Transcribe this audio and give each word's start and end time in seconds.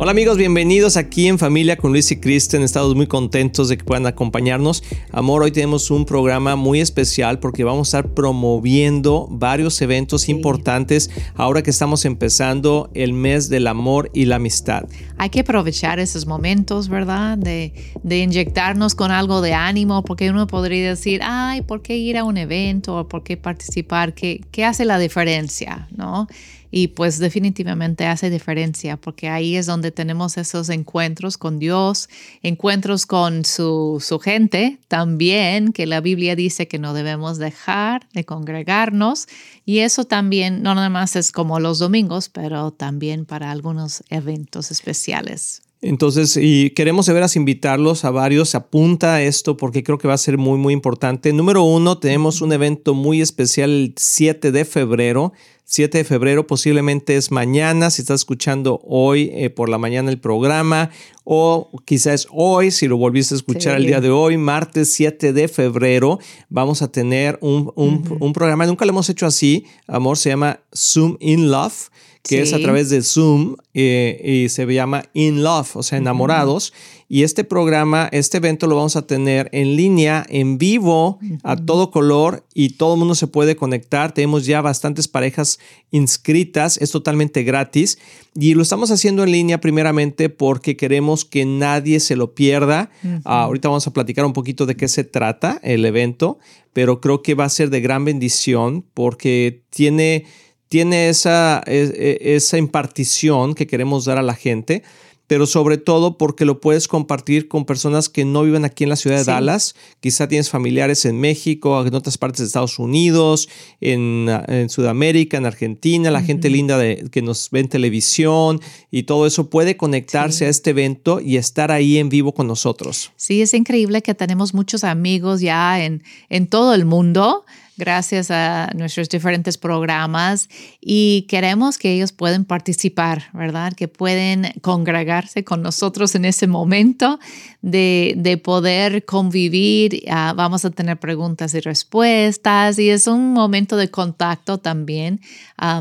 Hola 0.00 0.12
amigos, 0.12 0.36
bienvenidos 0.36 0.96
aquí 0.96 1.26
en 1.26 1.40
Familia 1.40 1.76
con 1.76 1.90
Luis 1.90 2.12
y 2.12 2.20
Kristen. 2.20 2.62
Estamos 2.62 2.94
muy 2.94 3.08
contentos 3.08 3.68
de 3.68 3.76
que 3.76 3.82
puedan 3.82 4.06
acompañarnos. 4.06 4.84
Amor, 5.10 5.42
hoy 5.42 5.50
tenemos 5.50 5.90
un 5.90 6.04
programa 6.04 6.54
muy 6.54 6.80
especial 6.80 7.40
porque 7.40 7.64
vamos 7.64 7.92
a 7.92 7.98
estar 7.98 8.14
promoviendo 8.14 9.26
varios 9.28 9.82
eventos 9.82 10.28
importantes 10.28 11.10
ahora 11.34 11.64
que 11.64 11.70
estamos 11.70 12.04
empezando 12.04 12.92
el 12.94 13.12
mes 13.12 13.48
del 13.48 13.66
amor 13.66 14.08
y 14.14 14.26
la 14.26 14.36
amistad. 14.36 14.84
Hay 15.16 15.30
que 15.30 15.40
aprovechar 15.40 15.98
esos 15.98 16.26
momentos, 16.26 16.88
¿verdad? 16.88 17.36
De, 17.36 17.72
de 18.04 18.18
inyectarnos 18.20 18.94
con 18.94 19.10
algo 19.10 19.40
de 19.40 19.54
ánimo 19.54 20.04
porque 20.04 20.30
uno 20.30 20.46
podría 20.46 20.90
decir, 20.90 21.22
ay, 21.24 21.62
¿por 21.62 21.82
qué 21.82 21.96
ir 21.96 22.18
a 22.18 22.22
un 22.22 22.36
evento 22.36 22.98
o 22.98 23.08
por 23.08 23.24
qué 23.24 23.36
participar? 23.36 24.14
¿Qué, 24.14 24.42
qué 24.52 24.64
hace 24.64 24.84
la 24.84 25.00
diferencia? 25.00 25.88
¿No? 25.90 26.28
Y 26.70 26.88
pues 26.88 27.18
definitivamente 27.18 28.06
hace 28.06 28.30
diferencia 28.30 28.96
porque 28.96 29.28
ahí 29.28 29.56
es 29.56 29.66
donde 29.66 29.90
tenemos 29.90 30.36
esos 30.36 30.68
encuentros 30.68 31.38
con 31.38 31.58
Dios, 31.58 32.08
encuentros 32.42 33.06
con 33.06 33.44
su, 33.44 34.02
su 34.04 34.18
gente 34.18 34.78
también, 34.88 35.72
que 35.72 35.86
la 35.86 36.00
Biblia 36.00 36.36
dice 36.36 36.68
que 36.68 36.78
no 36.78 36.92
debemos 36.92 37.38
dejar 37.38 38.06
de 38.12 38.24
congregarnos. 38.24 39.28
Y 39.64 39.78
eso 39.78 40.04
también 40.04 40.62
no 40.62 40.74
nada 40.74 40.90
más 40.90 41.16
es 41.16 41.32
como 41.32 41.60
los 41.60 41.78
domingos, 41.78 42.28
pero 42.28 42.70
también 42.70 43.24
para 43.24 43.50
algunos 43.50 44.04
eventos 44.10 44.70
especiales. 44.70 45.62
Entonces, 45.80 46.36
y 46.40 46.70
queremos 46.70 47.06
de 47.06 47.12
veras 47.12 47.36
invitarlos 47.36 48.04
a 48.04 48.10
varios, 48.10 48.56
apunta 48.56 49.14
a 49.14 49.22
esto 49.22 49.56
porque 49.56 49.84
creo 49.84 49.96
que 49.96 50.08
va 50.08 50.14
a 50.14 50.18
ser 50.18 50.36
muy, 50.36 50.58
muy 50.58 50.74
importante. 50.74 51.32
Número 51.32 51.62
uno, 51.62 51.98
tenemos 51.98 52.40
un 52.40 52.52
evento 52.52 52.94
muy 52.94 53.20
especial 53.20 53.70
el 53.70 53.94
7 53.96 54.50
de 54.50 54.64
febrero. 54.64 55.32
7 55.64 55.98
de 55.98 56.04
febrero 56.04 56.46
posiblemente 56.46 57.16
es 57.16 57.30
mañana, 57.30 57.90
si 57.90 58.02
estás 58.02 58.22
escuchando 58.22 58.80
hoy 58.84 59.30
eh, 59.34 59.50
por 59.50 59.68
la 59.68 59.78
mañana 59.78 60.10
el 60.10 60.18
programa, 60.18 60.90
o 61.24 61.70
quizás 61.84 62.26
hoy, 62.32 62.70
si 62.70 62.88
lo 62.88 62.96
volviste 62.96 63.34
a 63.34 63.36
escuchar 63.36 63.76
el 63.76 63.86
día 63.86 64.00
de 64.00 64.10
hoy, 64.10 64.38
martes 64.38 64.92
7 64.94 65.34
de 65.34 65.46
febrero, 65.46 66.18
vamos 66.48 66.80
a 66.80 66.90
tener 66.90 67.38
un, 67.42 67.70
un 67.76 68.32
programa, 68.32 68.66
nunca 68.66 68.86
lo 68.86 68.92
hemos 68.92 69.10
hecho 69.10 69.26
así, 69.26 69.66
amor, 69.86 70.16
se 70.16 70.30
llama 70.30 70.60
Zoom 70.74 71.18
in 71.20 71.50
Love 71.50 71.90
que 72.28 72.42
es 72.42 72.52
a 72.52 72.58
través 72.58 72.90
de 72.90 73.02
Zoom 73.02 73.56
eh, 73.74 74.44
y 74.44 74.48
se 74.50 74.66
llama 74.66 75.04
In 75.14 75.42
Love, 75.42 75.76
o 75.76 75.82
sea, 75.82 75.98
enamorados. 75.98 76.72
Y 77.10 77.22
este 77.22 77.42
programa, 77.42 78.06
este 78.12 78.36
evento 78.36 78.66
lo 78.66 78.76
vamos 78.76 78.94
a 78.96 79.06
tener 79.06 79.48
en 79.52 79.76
línea, 79.76 80.26
en 80.28 80.58
vivo, 80.58 81.18
a 81.42 81.56
todo 81.56 81.90
color 81.90 82.44
y 82.52 82.70
todo 82.70 82.94
el 82.94 82.98
mundo 82.98 83.14
se 83.14 83.26
puede 83.26 83.56
conectar. 83.56 84.12
Tenemos 84.12 84.44
ya 84.44 84.60
bastantes 84.60 85.08
parejas 85.08 85.58
inscritas, 85.90 86.76
es 86.76 86.90
totalmente 86.90 87.44
gratis 87.44 87.98
y 88.34 88.52
lo 88.52 88.62
estamos 88.62 88.90
haciendo 88.90 89.24
en 89.24 89.32
línea 89.32 89.58
primeramente 89.58 90.28
porque 90.28 90.76
queremos 90.76 91.24
que 91.24 91.46
nadie 91.46 91.98
se 91.98 92.14
lo 92.14 92.34
pierda. 92.34 92.90
ahorita 93.24 93.68
vamos 93.68 93.86
a 93.86 93.92
platicar 93.94 94.26
un 94.26 94.34
poquito 94.34 94.66
de 94.66 94.76
qué 94.76 94.86
se 94.86 95.04
trata 95.04 95.58
el 95.62 95.86
evento, 95.86 96.38
pero 96.74 97.00
creo 97.00 97.22
que 97.22 97.34
va 97.34 97.46
a 97.46 97.48
ser 97.48 97.70
de 97.70 97.80
gran 97.80 98.04
bendición 98.04 98.84
porque 98.92 99.62
tiene 99.70 100.26
tiene 100.68 101.08
esa, 101.08 101.62
e, 101.66 102.18
esa 102.20 102.58
impartición 102.58 103.54
que 103.54 103.66
queremos 103.66 104.04
dar 104.04 104.18
a 104.18 104.22
la 104.22 104.34
gente, 104.34 104.82
pero 105.28 105.46
sobre 105.46 105.76
todo 105.76 106.16
porque 106.16 106.46
lo 106.46 106.60
puedes 106.60 106.88
compartir 106.88 107.48
con 107.48 107.66
personas 107.66 108.08
que 108.08 108.24
no 108.24 108.42
viven 108.42 108.64
aquí 108.64 108.84
en 108.84 108.90
la 108.90 108.96
ciudad 108.96 109.18
de 109.18 109.24
Dallas. 109.24 109.76
Quizá 110.00 110.26
tienes 110.26 110.48
familiares 110.48 111.04
en 111.04 111.20
México, 111.20 111.86
en 111.86 111.94
otras 111.94 112.16
partes 112.16 112.40
de 112.40 112.46
Estados 112.46 112.78
Unidos, 112.78 113.48
en, 113.80 114.26
Sudamérica, 114.70 115.36
en 115.36 115.44
Argentina, 115.44 116.10
la 116.10 116.22
gente 116.22 116.48
linda 116.48 116.78
de, 116.78 117.08
que 117.12 117.20
nos 117.20 117.50
ve 117.50 117.60
en 117.60 117.68
televisión 117.68 118.60
y 118.90 119.02
todo 119.02 119.26
eso 119.26 119.50
puede 119.50 119.76
conectarse 119.76 120.46
a 120.46 120.48
este 120.48 120.70
evento 120.70 121.20
y 121.20 121.36
estar 121.36 121.70
ahí 121.70 121.98
en 121.98 122.08
vivo 122.08 122.32
con 122.32 122.46
nosotros. 122.46 123.12
Sí, 123.16 123.42
es 123.42 123.52
increíble 123.52 124.00
que 124.00 124.14
tenemos 124.14 124.54
muchos 124.54 124.82
amigos 124.82 125.42
ya 125.42 125.84
en, 125.84 126.02
en 126.30 126.46
todo 126.46 126.72
el 126.72 126.86
mundo 126.86 127.44
gracias 127.78 128.30
a 128.30 128.70
nuestros 128.74 129.08
diferentes 129.08 129.56
programas 129.56 130.48
y 130.80 131.26
queremos 131.28 131.78
que 131.78 131.92
ellos 131.92 132.12
puedan 132.12 132.44
participar, 132.44 133.30
¿verdad? 133.32 133.72
Que 133.72 133.88
pueden 133.88 134.52
congregarse 134.60 135.44
con 135.44 135.62
nosotros 135.62 136.14
en 136.14 136.24
ese 136.24 136.46
momento 136.46 137.18
de, 137.62 138.14
de 138.16 138.36
poder 138.36 139.04
convivir. 139.04 140.02
Ah, 140.10 140.34
vamos 140.36 140.64
a 140.64 140.70
tener 140.70 140.98
preguntas 140.98 141.54
y 141.54 141.60
respuestas 141.60 142.78
y 142.78 142.90
es 142.90 143.06
un 143.06 143.32
momento 143.32 143.76
de 143.76 143.90
contacto 143.90 144.58
también 144.58 145.20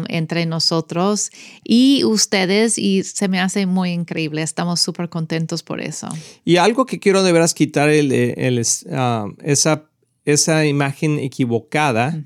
entre 0.07 0.45
nosotros 0.45 1.31
y 1.63 2.03
ustedes 2.03 2.77
y 2.77 3.03
se 3.03 3.27
me 3.27 3.39
hace 3.39 3.65
muy 3.65 3.91
increíble. 3.91 4.41
Estamos 4.41 4.79
súper 4.79 5.09
contentos 5.09 5.63
por 5.63 5.81
eso. 5.81 6.07
Y 6.45 6.57
algo 6.57 6.85
que 6.85 6.99
quiero 6.99 7.23
de 7.23 7.31
veras 7.31 7.53
quitar 7.53 7.89
el, 7.89 8.11
el, 8.11 8.59
uh, 8.59 9.33
esa 9.43 9.83
esa 10.27 10.65
imagen 10.65 11.19
equivocada 11.19 12.21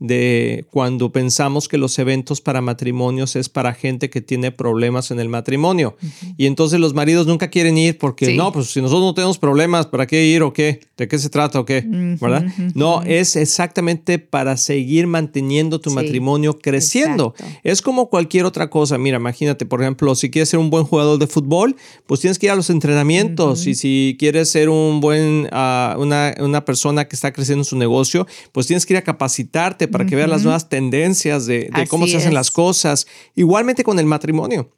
de 0.00 0.64
cuando 0.70 1.12
pensamos 1.12 1.68
que 1.68 1.76
los 1.76 1.98
eventos 1.98 2.40
para 2.40 2.62
matrimonios 2.62 3.36
es 3.36 3.50
para 3.50 3.74
gente 3.74 4.08
que 4.08 4.22
tiene 4.22 4.50
problemas 4.50 5.10
en 5.10 5.20
el 5.20 5.28
matrimonio. 5.28 5.96
Y 6.38 6.46
entonces 6.46 6.80
los 6.80 6.94
maridos 6.94 7.26
nunca 7.26 7.48
quieren 7.48 7.76
ir 7.76 7.98
porque 7.98 8.34
no, 8.34 8.50
pues 8.50 8.70
si 8.70 8.80
nosotros 8.80 9.04
no 9.04 9.14
tenemos 9.14 9.38
problemas, 9.38 9.86
¿para 9.86 10.06
qué 10.06 10.24
ir 10.24 10.42
o 10.42 10.54
qué? 10.54 10.80
¿De 10.96 11.06
qué 11.06 11.18
se 11.18 11.28
trata 11.28 11.60
o 11.60 11.66
qué? 11.66 11.84
¿Verdad? 12.20 12.46
No, 12.74 13.02
es 13.02 13.36
exactamente 13.36 14.18
para 14.18 14.56
seguir 14.56 15.06
manteniendo 15.06 15.80
tu 15.80 15.90
matrimonio 15.90 16.58
creciendo. 16.58 17.34
Es 17.62 17.82
como 17.82 18.08
cualquier 18.08 18.46
otra 18.46 18.70
cosa. 18.70 18.96
Mira, 18.96 19.18
imagínate, 19.18 19.66
por 19.66 19.82
ejemplo, 19.82 20.14
si 20.14 20.30
quieres 20.30 20.48
ser 20.48 20.60
un 20.60 20.70
buen 20.70 20.84
jugador 20.84 21.18
de 21.18 21.26
fútbol, 21.26 21.76
pues 22.06 22.20
tienes 22.20 22.38
que 22.38 22.46
ir 22.46 22.52
a 22.52 22.56
los 22.56 22.70
entrenamientos. 22.70 23.66
Y 23.66 23.74
si 23.74 24.16
quieres 24.18 24.48
ser 24.48 24.70
un 24.70 25.00
buen, 25.00 25.46
uh, 25.52 26.00
una, 26.00 26.34
una 26.40 26.64
persona 26.64 27.04
que 27.06 27.16
está 27.16 27.34
creciendo 27.34 27.60
en 27.60 27.66
su 27.66 27.76
negocio, 27.76 28.26
pues 28.52 28.66
tienes 28.66 28.86
que 28.86 28.94
ir 28.94 28.98
a 28.98 29.02
capacitarte 29.02 29.89
para 29.90 30.06
que 30.06 30.16
veas 30.16 30.28
las 30.28 30.42
nuevas 30.42 30.68
tendencias 30.68 31.46
de, 31.46 31.70
cómo 31.88 32.06
se 32.06 32.16
hacen 32.16 32.34
las 32.34 32.50
cosas. 32.50 33.06
Igualmente 33.34 33.84
con 33.84 33.98
el 33.98 34.06
matrimonio. 34.06 34.70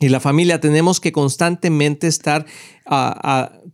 Y 0.00 0.10
la 0.10 0.20
familia 0.20 0.60
tenemos 0.60 1.00
que 1.00 1.10
constantemente 1.10 2.06
estar 2.06 2.46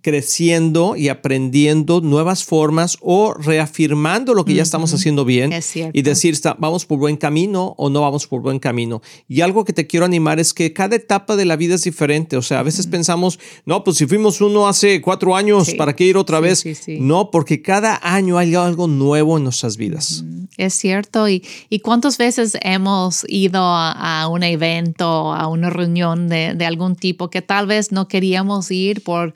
creciendo 0.05 0.97
y 0.97 1.09
aprendiendo 1.09 2.03
nuevas 2.03 2.45
formas 2.45 2.99
o 3.01 3.33
reafirmando 3.33 4.35
lo 4.35 4.45
que 4.45 4.55
ya 4.55 4.63
estamos 4.63 4.93
haciendo 4.93 5.25
bien 5.25 5.51
y 5.93 6.03
decir, 6.03 6.39
vamos 6.59 6.85
por 6.85 6.99
buen 6.99 7.17
camino 7.17 7.75
o 7.79 7.89
no 7.89 8.03
vamos 8.03 8.27
por 8.27 8.43
buen 8.43 8.59
camino. 8.59 9.01
Y 9.29 9.41
algo 9.41 9.65
que 9.65 9.73
te 9.73 9.87
quiero 9.87 10.05
animar 10.05 10.41
es 10.41 10.53
que 10.53 10.73
cada 10.73 10.97
etapa 10.97 11.37
de 11.37 11.45
la 11.45 11.57
vida 11.57 11.75
es 11.77 11.85
diferente. 11.85 12.37
O 12.37 12.43
sea, 12.43 12.61
a 12.61 12.63
veces 12.63 12.87
pensamos, 12.87 13.39
no, 13.65 13.83
pues 13.85 13.97
si 13.97 14.07
fuimos 14.07 14.41
uno 14.41 14.69
hace 14.69 15.01
cuatro 15.01 15.37
años, 15.37 15.73
¿para 15.75 15.97
qué 15.97 16.05
ir 16.05 16.17
otra 16.17 16.41
vez? 16.41 16.65
No, 16.87 17.31
porque 17.31 17.63
cada 17.63 17.99
año 18.03 18.37
hay 18.37 18.55
algo 18.55 18.89
nuevo 18.89 19.39
en 19.39 19.45
nuestras 19.45 19.77
vidas. 19.77 20.25
Es 20.57 20.75
cierto. 20.75 21.29
¿Y, 21.29 21.43
y 21.71 21.81
cuántas 21.81 22.19
veces 22.19 22.57
hemos 22.61 23.25
ido 23.29 23.61
a, 23.63 24.29
un 24.29 24.43
evento, 24.43 25.33
a 25.33 25.49
una 25.49 25.71
reunión 25.71 26.29
de, 26.29 26.55
de 26.55 26.67
algún 26.67 26.97
tipo 26.97 27.31
que 27.31 27.43
tal 27.43 27.67
vez 27.67 27.93
no 27.93 28.07
queríamos 28.09 28.71
ir 28.71 29.03
por 29.05 29.33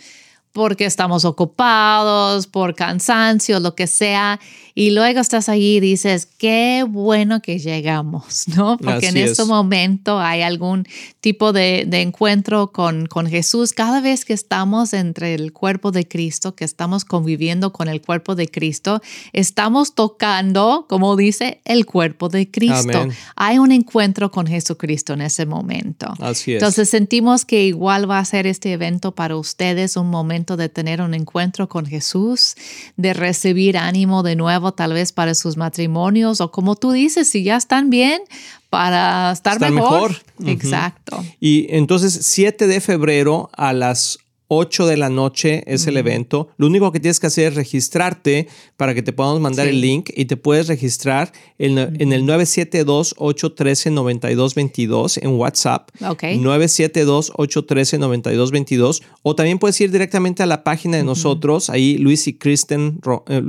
porque 0.58 0.86
estamos 0.86 1.24
ocupados, 1.24 2.48
por 2.48 2.74
cansancio, 2.74 3.60
lo 3.60 3.76
que 3.76 3.86
sea, 3.86 4.40
y 4.74 4.90
luego 4.90 5.20
estás 5.20 5.48
ahí 5.48 5.76
y 5.76 5.80
dices, 5.80 6.26
qué 6.26 6.84
bueno 6.86 7.40
que 7.40 7.58
llegamos, 7.58 8.46
¿no? 8.56 8.76
Porque 8.76 9.08
en 9.08 9.16
este 9.16 9.44
momento 9.44 10.20
hay 10.20 10.42
algún 10.42 10.84
tipo 11.20 11.52
de, 11.52 11.84
de, 11.86 12.02
encuentro 12.02 12.72
con, 12.72 13.06
con 13.06 13.26
Jesús. 13.26 13.72
Cada 13.72 14.00
vez 14.00 14.24
que 14.24 14.32
estamos 14.32 14.94
entre 14.94 15.34
el 15.34 15.52
cuerpo 15.52 15.90
de 15.90 16.06
Cristo, 16.06 16.54
que 16.54 16.64
estamos 16.64 17.04
conviviendo 17.04 17.72
con 17.72 17.88
el 17.88 18.00
cuerpo 18.00 18.34
de 18.34 18.48
Cristo, 18.48 19.00
estamos 19.32 19.94
tocando, 19.94 20.86
como 20.88 21.16
dice, 21.16 21.60
el 21.64 21.86
cuerpo 21.86 22.28
de 22.28 22.50
Cristo. 22.50 23.06
Hay 23.36 23.58
un 23.58 23.72
encuentro 23.72 24.30
con 24.30 24.46
Jesucristo 24.46 25.12
en 25.12 25.22
ese 25.22 25.46
momento. 25.46 26.14
Así 26.20 26.52
es. 26.52 26.62
Entonces 26.62 26.88
sentimos 26.88 27.44
que 27.44 27.64
igual 27.64 28.10
va 28.10 28.18
a 28.18 28.24
ser 28.24 28.46
este 28.46 28.72
evento 28.72 29.12
para 29.12 29.36
ustedes 29.36 29.96
un 29.96 30.08
momento 30.08 30.47
de 30.56 30.68
tener 30.68 31.02
un 31.02 31.14
encuentro 31.14 31.68
con 31.68 31.86
Jesús, 31.86 32.54
de 32.96 33.12
recibir 33.14 33.76
ánimo 33.76 34.22
de 34.22 34.36
nuevo 34.36 34.72
tal 34.72 34.92
vez 34.92 35.12
para 35.12 35.34
sus 35.34 35.56
matrimonios 35.56 36.40
o 36.40 36.50
como 36.50 36.76
tú 36.76 36.92
dices, 36.92 37.28
si 37.28 37.42
ya 37.42 37.56
están 37.56 37.90
bien, 37.90 38.22
para 38.70 39.32
estar, 39.32 39.58
mejor. 39.60 40.14
Exacto. 40.44 41.24
Y 41.40 41.66
entonces 41.74 42.18
7 42.22 42.66
de 42.66 42.80
febrero 42.80 43.50
a 43.54 43.72
las 43.72 44.18
8 44.48 44.86
de 44.86 44.96
la 44.96 45.10
noche 45.10 45.62
es 45.66 45.86
el 45.86 45.98
evento. 45.98 46.48
Lo 46.56 46.66
único 46.66 46.90
que 46.90 46.98
tienes 47.00 47.20
que 47.20 47.26
hacer 47.26 47.52
es 47.52 47.54
registrarte 47.54 48.48
para 48.76 48.94
que 48.94 49.02
te 49.02 49.12
podamos 49.12 49.40
mandar 49.40 49.68
el 49.68 49.80
link 49.80 50.10
y 50.14 50.24
te 50.24 50.36
puedes 50.36 50.66
registrar 50.68 51.32
en, 51.58 51.78
en 51.78 52.12
el 52.12 52.24
972-813-9222 52.24 55.22
en 55.22 55.38
WhatsApp. 55.38 55.90
Ok. 56.06 56.22
972-813-9222 56.22 59.02
o 59.22 59.34
también 59.34 59.58
puedes 59.58 59.78
ir 59.80 59.90
directamente 59.90 60.42
a 60.42 60.46
la 60.46 60.62
página 60.64 60.96
de 60.96 61.04
nosotros, 61.04 61.68
ahí 61.68 61.98
luisicristen.com 61.98 63.26
eh, 63.28 63.42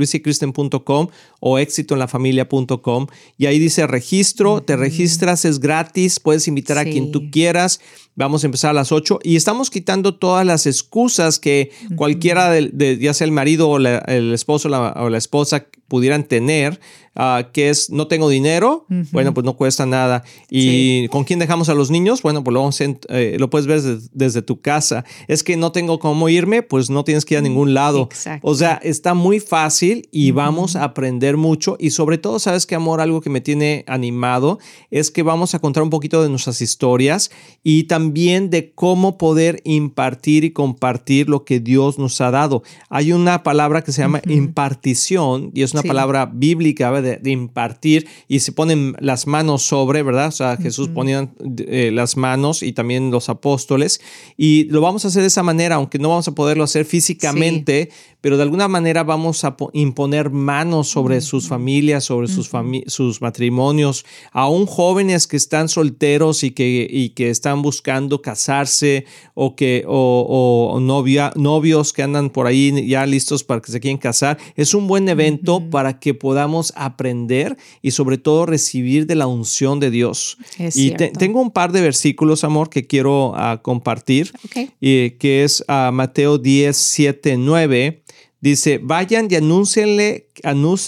o 1.40 1.58
éxitoenlafamilia.com 1.58 3.08
y 3.38 3.46
ahí 3.46 3.60
dice 3.60 3.88
registro, 3.88 4.62
te 4.62 4.76
registras, 4.76 5.46
es 5.46 5.62
gratis, 5.62 6.20
puedes 6.20 6.50
invitar 6.50 6.78
a 6.78 6.84
quien 6.84 7.12
tú 7.12 7.32
quieras. 7.32 7.80
Vamos 8.20 8.44
a 8.44 8.48
empezar 8.48 8.72
a 8.72 8.74
las 8.74 8.92
8 8.92 9.20
y 9.24 9.38
estamos 9.38 9.70
quitando 9.70 10.14
todas 10.14 10.46
las 10.46 10.66
excusas 10.66 11.40
que 11.40 11.72
cualquiera, 11.96 12.52
de, 12.52 12.98
ya 13.00 13.14
sea 13.14 13.24
el 13.24 13.32
marido 13.32 13.70
o 13.70 13.78
el 13.78 14.34
esposo 14.34 14.68
o 14.68 15.10
la 15.10 15.18
esposa, 15.18 15.68
pudieran 15.90 16.24
tener, 16.24 16.80
ah, 17.16 17.50
que 17.52 17.70
es 17.70 17.90
no 17.90 18.08
tengo 18.08 18.30
dinero, 18.30 18.86
bueno, 19.12 19.34
pues 19.34 19.44
no 19.44 19.58
cuesta 19.58 19.86
nada. 19.86 20.24
¿Y 20.50 21.10
con 21.10 21.26
quién 21.26 21.40
dejamos 21.40 21.68
a 21.68 21.74
los 21.74 21.92
niños? 21.92 22.22
Bueno, 22.22 22.44
pues 22.44 22.54
lo, 22.54 22.70
eh, 23.10 23.36
lo 23.38 23.50
puedes 23.50 23.68
ver 23.68 23.82
desde, 24.14 24.42
tu 24.42 24.62
casa. 24.62 25.04
Es 25.28 25.44
que 25.44 25.58
no 25.58 25.72
tengo 25.74 26.00
cómo 26.00 26.30
irme, 26.30 26.62
pues 26.62 26.90
no 26.90 27.04
tienes 27.04 27.26
que 27.26 27.34
ir 27.34 27.40
a 27.40 27.42
ningún 27.42 27.74
lado. 27.74 28.08
O 28.42 28.56
sea, 28.56 28.80
está 28.82 29.14
muy 29.14 29.42
fácil 29.42 30.08
y 30.12 30.32
vamos 30.32 30.78
a 30.78 30.84
aprender 30.86 31.36
mucho. 31.36 31.76
Y 31.80 31.90
sobre 31.90 32.18
todo, 32.18 32.40
¿sabes 32.40 32.66
qué, 32.66 32.76
amor? 32.76 33.02
Algo 33.02 33.20
que 33.20 33.30
me 33.30 33.42
tiene 33.42 33.84
animado 33.88 34.60
es 34.92 35.12
que 35.12 35.24
vamos 35.24 35.56
a 35.56 35.60
contar 35.60 35.84
un 35.84 35.90
poquito 35.90 36.24
de 36.24 36.30
nuestras 36.30 36.62
historias 36.62 37.32
y 37.64 37.84
también 37.84 38.50
de 38.50 38.72
cómo 38.74 39.18
poder 39.18 39.62
impartir 39.66 40.44
y 40.44 40.52
compartir 40.52 41.28
lo 41.28 41.44
que 41.44 41.60
Dios 41.60 41.98
nos 41.98 42.22
ha 42.22 42.32
dado. 42.32 42.64
Hay 42.90 43.12
una 43.12 43.44
palabra 43.44 43.84
que 43.84 43.92
se 43.92 44.02
llama 44.02 44.22
impartición 44.28 45.52
y 45.54 45.64
es 45.64 45.74
una 45.74 45.79
palabra 45.84 46.26
bíblica 46.32 47.02
de, 47.02 47.20
impartir 47.30 48.08
y 48.28 48.40
se 48.40 48.52
ponen 48.52 48.96
las 49.00 49.28
manos 49.28 49.64
sobre, 49.64 50.04
¿verdad? 50.04 50.28
O 50.28 50.32
sea, 50.32 50.58
Jesús 50.58 50.90
ponía 50.90 51.30
eh, 51.68 51.92
las 51.94 52.18
manos 52.18 52.64
y 52.64 52.74
también 52.74 53.12
los 53.12 53.30
apóstoles 53.30 54.02
y 54.38 54.66
lo 54.66 54.82
vamos 54.82 55.06
a 55.06 55.10
hacer 55.10 55.22
de 55.22 55.28
esa 55.28 55.44
manera, 55.44 55.76
aunque 55.76 56.00
no 56.00 56.10
vamos 56.10 56.28
a 56.28 56.36
poderlo 56.36 56.64
hacer 56.64 56.86
físicamente, 56.86 57.90
pero 58.22 58.38
de 58.38 58.44
alguna 58.44 58.68
manera 58.68 59.04
vamos 59.04 59.44
a 59.46 59.56
imponer 59.74 60.30
manos 60.30 60.90
sobre 60.90 61.22
sus 61.22 61.48
familias, 61.48 62.04
sobre 62.04 62.28
sus, 62.28 62.50
sus 62.88 63.22
matrimonios, 63.22 64.06
aún 64.32 64.66
jóvenes 64.66 65.28
que 65.28 65.38
están 65.38 65.70
solteros 65.70 66.44
y 66.44 66.52
que, 66.52 66.88
y 66.90 67.10
que 67.10 67.30
están 67.30 67.62
buscando 67.62 68.22
casarse 68.22 69.06
o, 69.34 69.56
que, 69.56 69.84
o, 69.88 70.78
novia, 70.82 71.32
novios 71.36 71.94
que 71.94 72.04
andan 72.04 72.30
por 72.30 72.48
ahí 72.48 72.88
ya 72.88 73.06
listos 73.06 73.44
para 73.44 73.62
que 73.62 73.72
se 73.72 73.80
quieran 73.80 73.98
casar. 74.00 74.38
Es 74.56 74.74
un 74.74 74.88
buen 74.88 75.08
evento 75.10 75.69
para 75.70 76.00
que 76.00 76.14
podamos 76.14 76.74
aprender 76.76 77.58
y 77.82 77.92
sobre 77.92 78.18
todo 78.18 78.46
recibir 78.46 79.06
de 79.06 79.16
la 79.16 79.28
unción 79.28 79.80
de 79.80 79.92
Dios. 79.92 80.38
y 80.76 80.92
tengo 80.92 81.42
un 81.42 81.52
par 81.52 81.72
de 81.72 81.82
versículos, 81.82 82.44
amor, 82.44 82.70
que 82.70 82.88
quiero 82.88 83.34
ah, 83.36 83.62
compartir, 83.62 84.32
y, 84.80 85.12
que 85.12 85.44
es 85.44 85.64
uh, 85.68 85.92
Mateo 85.92 86.38
10, 86.38 86.76
7, 86.76 87.38
9. 87.38 88.04
Dice, 88.42 88.80
vayan 88.82 89.28
y 89.30 89.36
anúncienle, 89.36 90.30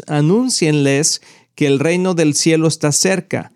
anúncienles 0.07 1.21
que 1.55 1.67
el 1.67 1.79
reino 1.79 2.13
del 2.13 2.33
cielo 2.33 2.67
está 2.67 2.91
cerca. 2.91 3.51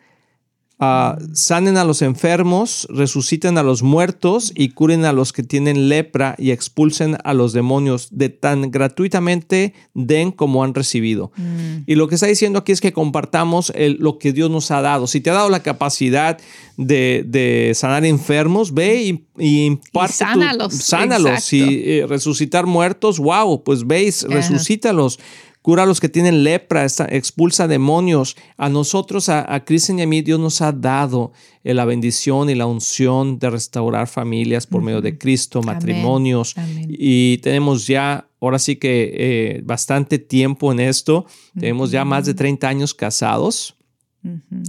Ah, 0.77 1.17
sanen 1.31 1.77
a 1.77 1.85
los 1.85 2.01
enfermos, 2.01 2.85
resuciten 2.89 3.57
a 3.57 3.63
los 3.63 3.81
muertos 3.81 4.51
y 4.53 4.69
curen 4.69 5.05
a 5.05 5.13
los 5.13 5.31
que 5.31 5.41
tienen 5.41 5.87
lepra 5.87 6.35
y 6.37 6.51
expulsen 6.51 7.17
a 7.23 7.33
los 7.33 7.53
demonios 7.53 8.09
de 8.11 8.27
tan 8.27 8.71
gratuitamente 8.71 9.73
den 9.93 10.33
como 10.33 10.65
han 10.65 10.73
recibido. 10.73 11.31
Mm. 11.37 11.83
Y 11.85 11.95
lo 11.95 12.09
que 12.09 12.15
está 12.15 12.27
diciendo 12.27 12.59
aquí 12.59 12.73
es 12.73 12.81
que 12.81 12.91
compartamos 12.91 13.71
lo 13.99 14.19
que 14.19 14.33
Dios 14.33 14.51
nos 14.51 14.69
ha 14.69 14.81
dado. 14.81 15.07
Si 15.07 15.21
te 15.21 15.29
ha 15.29 15.33
dado 15.33 15.49
la 15.49 15.63
capacidad 15.63 16.37
de, 16.75 17.71
sanar 17.73 18.03
enfermos, 18.03 18.73
ve 18.73 19.01
y, 19.01 19.25
y, 19.39 19.79
sánalos. 20.09 20.73
sánalos. 20.73 21.53
Y 21.53 21.83
eh, 21.85 22.05
resucitar 22.05 22.65
muertos, 22.65 23.19
wow, 23.19 23.63
pues 23.63 23.87
veis, 23.87 24.23
resucítalos 24.23 25.19
cura 25.65 25.81
a 25.81 25.85
los 25.87 25.99
que 25.99 26.09
tienen 26.09 26.43
lepra, 26.43 26.85
expulsa 26.85 27.67
demonios. 27.67 28.37
A 28.55 28.69
nosotros, 28.69 29.29
a, 29.29 29.51
a 29.51 29.65
Cristian 29.65 29.97
y 29.97 30.03
a 30.03 30.05
mí, 30.05 30.21
Dios 30.21 30.39
nos 30.39 30.61
ha 30.61 30.71
dado 30.71 31.31
eh, 31.63 31.73
la 31.73 31.85
bendición 31.85 32.51
y 32.51 32.53
la 32.53 32.67
unción 32.67 33.39
de 33.39 33.49
restaurar 33.49 34.07
familias 34.07 34.67
por 34.67 34.83
medio 34.83 35.01
de 35.01 35.17
Cristo, 35.17 35.63
matrimonios. 35.63 36.53
Y 36.87 37.39
tenemos 37.39 37.87
ya, 37.87 38.29
ahora 38.39 38.59
sí 38.59 38.75
que 38.75 39.11
eh, 39.15 39.61
bastante 39.63 40.19
tiempo 40.19 40.71
en 40.71 40.81
esto. 40.81 41.25
Tenemos 41.59 41.89
ya 41.89 42.05
más 42.05 42.27
de 42.27 42.35
30 42.35 42.67
años 42.67 42.93
casados. 42.93 43.75